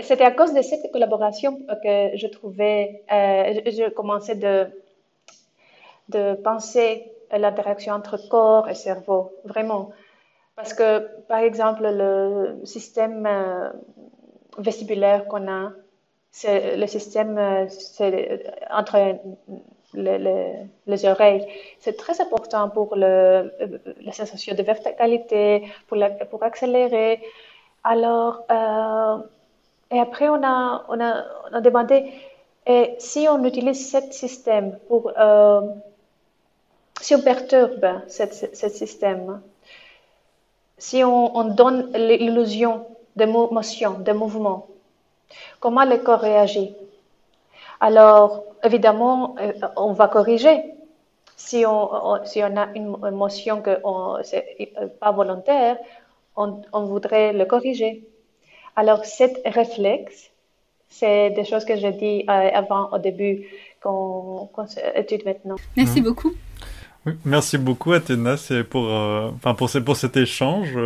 C'était 0.02 0.24
à 0.24 0.30
cause 0.30 0.52
de 0.52 0.62
cette 0.62 0.90
collaboration 0.92 1.58
que 1.82 2.16
je 2.16 2.26
trouvais, 2.26 3.02
euh, 3.12 3.60
je, 3.66 3.90
commençais 3.90 4.34
de, 4.34 4.66
de 6.08 6.34
penser 6.34 7.10
à 7.30 7.38
l'interaction 7.38 7.94
entre 7.94 8.16
corps 8.28 8.68
et 8.68 8.74
cerveau, 8.74 9.32
vraiment. 9.44 9.90
Parce 10.56 10.74
que, 10.74 11.06
par 11.28 11.38
exemple, 11.38 11.82
le 11.84 12.60
système 12.64 13.26
vestibulaire 14.58 15.26
qu'on 15.26 15.48
a, 15.48 15.72
le 16.44 16.86
système 16.86 17.38
euh, 17.38 17.66
entre 18.70 19.18
les 19.94 21.04
oreilles. 21.04 21.46
C'est 21.80 21.96
très 21.96 22.20
important 22.20 22.68
pour 22.70 22.94
le, 22.94 23.52
euh, 23.60 23.78
la 24.00 24.12
sensation 24.12 24.54
de 24.54 24.62
verticalité, 24.62 25.64
pour, 25.88 25.98
pour 26.30 26.42
accélérer. 26.42 27.20
Alors, 27.82 28.44
euh, 28.50 29.18
et 29.90 29.98
après, 29.98 30.28
on 30.28 30.42
a, 30.44 30.84
on 30.88 31.00
a, 31.00 31.60
demandé, 31.60 32.12
si 32.98 33.26
on 33.28 33.42
utilise 33.44 33.90
ce 33.90 33.98
système 34.12 34.78
pour, 34.86 35.12
si 37.00 37.14
on 37.16 37.22
perturbe 37.22 37.86
ce 38.06 38.68
système, 38.68 39.42
si 40.78 41.02
on 41.02 41.44
donne 41.44 41.90
l'illusion 41.94 42.86
de 43.20 43.26
motion, 43.26 43.98
de 44.00 44.12
mouvement. 44.12 44.66
Comment 45.60 45.84
le 45.84 45.98
corps 45.98 46.20
réagit 46.20 46.74
Alors, 47.80 48.44
évidemment, 48.64 49.36
euh, 49.40 49.52
on 49.76 49.92
va 49.92 50.08
corriger. 50.08 50.56
Si 51.36 51.64
on, 51.66 52.24
si 52.24 52.42
on 52.42 52.56
a 52.56 52.68
une 52.74 52.96
motion 53.12 53.62
que 53.62 53.70
n'est 54.32 54.72
euh, 54.78 54.86
pas 55.00 55.12
volontaire, 55.12 55.76
on, 56.36 56.84
voudrait 56.86 57.32
le 57.32 57.44
corriger. 57.44 58.02
Alors, 58.76 59.04
cet 59.04 59.40
réflexe, 59.44 60.30
c'est 60.88 61.30
des 61.30 61.44
choses 61.44 61.64
que 61.64 61.76
j'ai 61.76 61.92
dit 61.92 62.24
euh, 62.28 62.50
avant, 62.54 62.90
au 62.92 62.98
début, 62.98 63.46
qu'on 63.82 64.48
étudie 64.94 65.24
maintenant. 65.24 65.56
Merci 65.76 66.00
beaucoup. 66.00 66.32
merci 67.24 67.58
beaucoup, 67.58 67.92
Athéna, 67.92 68.36
pour, 68.70 68.84
enfin 69.36 69.54
pour, 69.54 69.70
pour 69.84 69.96
cet 69.96 70.16
échange. 70.16 70.76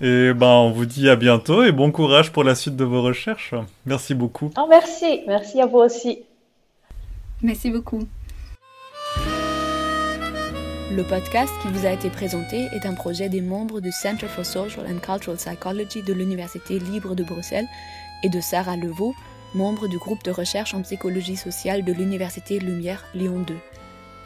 Et 0.00 0.32
ben, 0.32 0.46
on 0.46 0.70
vous 0.70 0.86
dit 0.86 1.08
à 1.10 1.16
bientôt 1.16 1.64
et 1.64 1.72
bon 1.72 1.90
courage 1.90 2.30
pour 2.30 2.44
la 2.44 2.54
suite 2.54 2.76
de 2.76 2.84
vos 2.84 3.02
recherches. 3.02 3.54
Merci 3.84 4.14
beaucoup. 4.14 4.50
Oh, 4.56 4.66
merci, 4.68 5.22
merci 5.26 5.60
à 5.60 5.66
vous 5.66 5.78
aussi. 5.78 6.20
Merci 7.42 7.70
beaucoup. 7.70 8.06
Le 10.90 11.02
podcast 11.02 11.52
qui 11.62 11.68
vous 11.68 11.84
a 11.84 11.90
été 11.90 12.10
présenté 12.10 12.68
est 12.72 12.86
un 12.86 12.94
projet 12.94 13.28
des 13.28 13.40
membres 13.40 13.80
du 13.80 13.92
Center 13.92 14.26
for 14.26 14.46
Social 14.46 14.86
and 14.86 14.98
Cultural 15.00 15.36
Psychology 15.36 16.02
de 16.02 16.12
l'Université 16.12 16.78
libre 16.78 17.14
de 17.14 17.24
Bruxelles 17.24 17.68
et 18.22 18.28
de 18.28 18.40
Sarah 18.40 18.76
Levaux, 18.76 19.14
membre 19.54 19.88
du 19.88 19.98
groupe 19.98 20.24
de 20.24 20.30
recherche 20.30 20.74
en 20.74 20.82
psychologie 20.82 21.36
sociale 21.36 21.84
de 21.84 21.92
l'Université 21.92 22.58
Lumière 22.58 23.04
Lyon 23.14 23.40
2. 23.46 23.54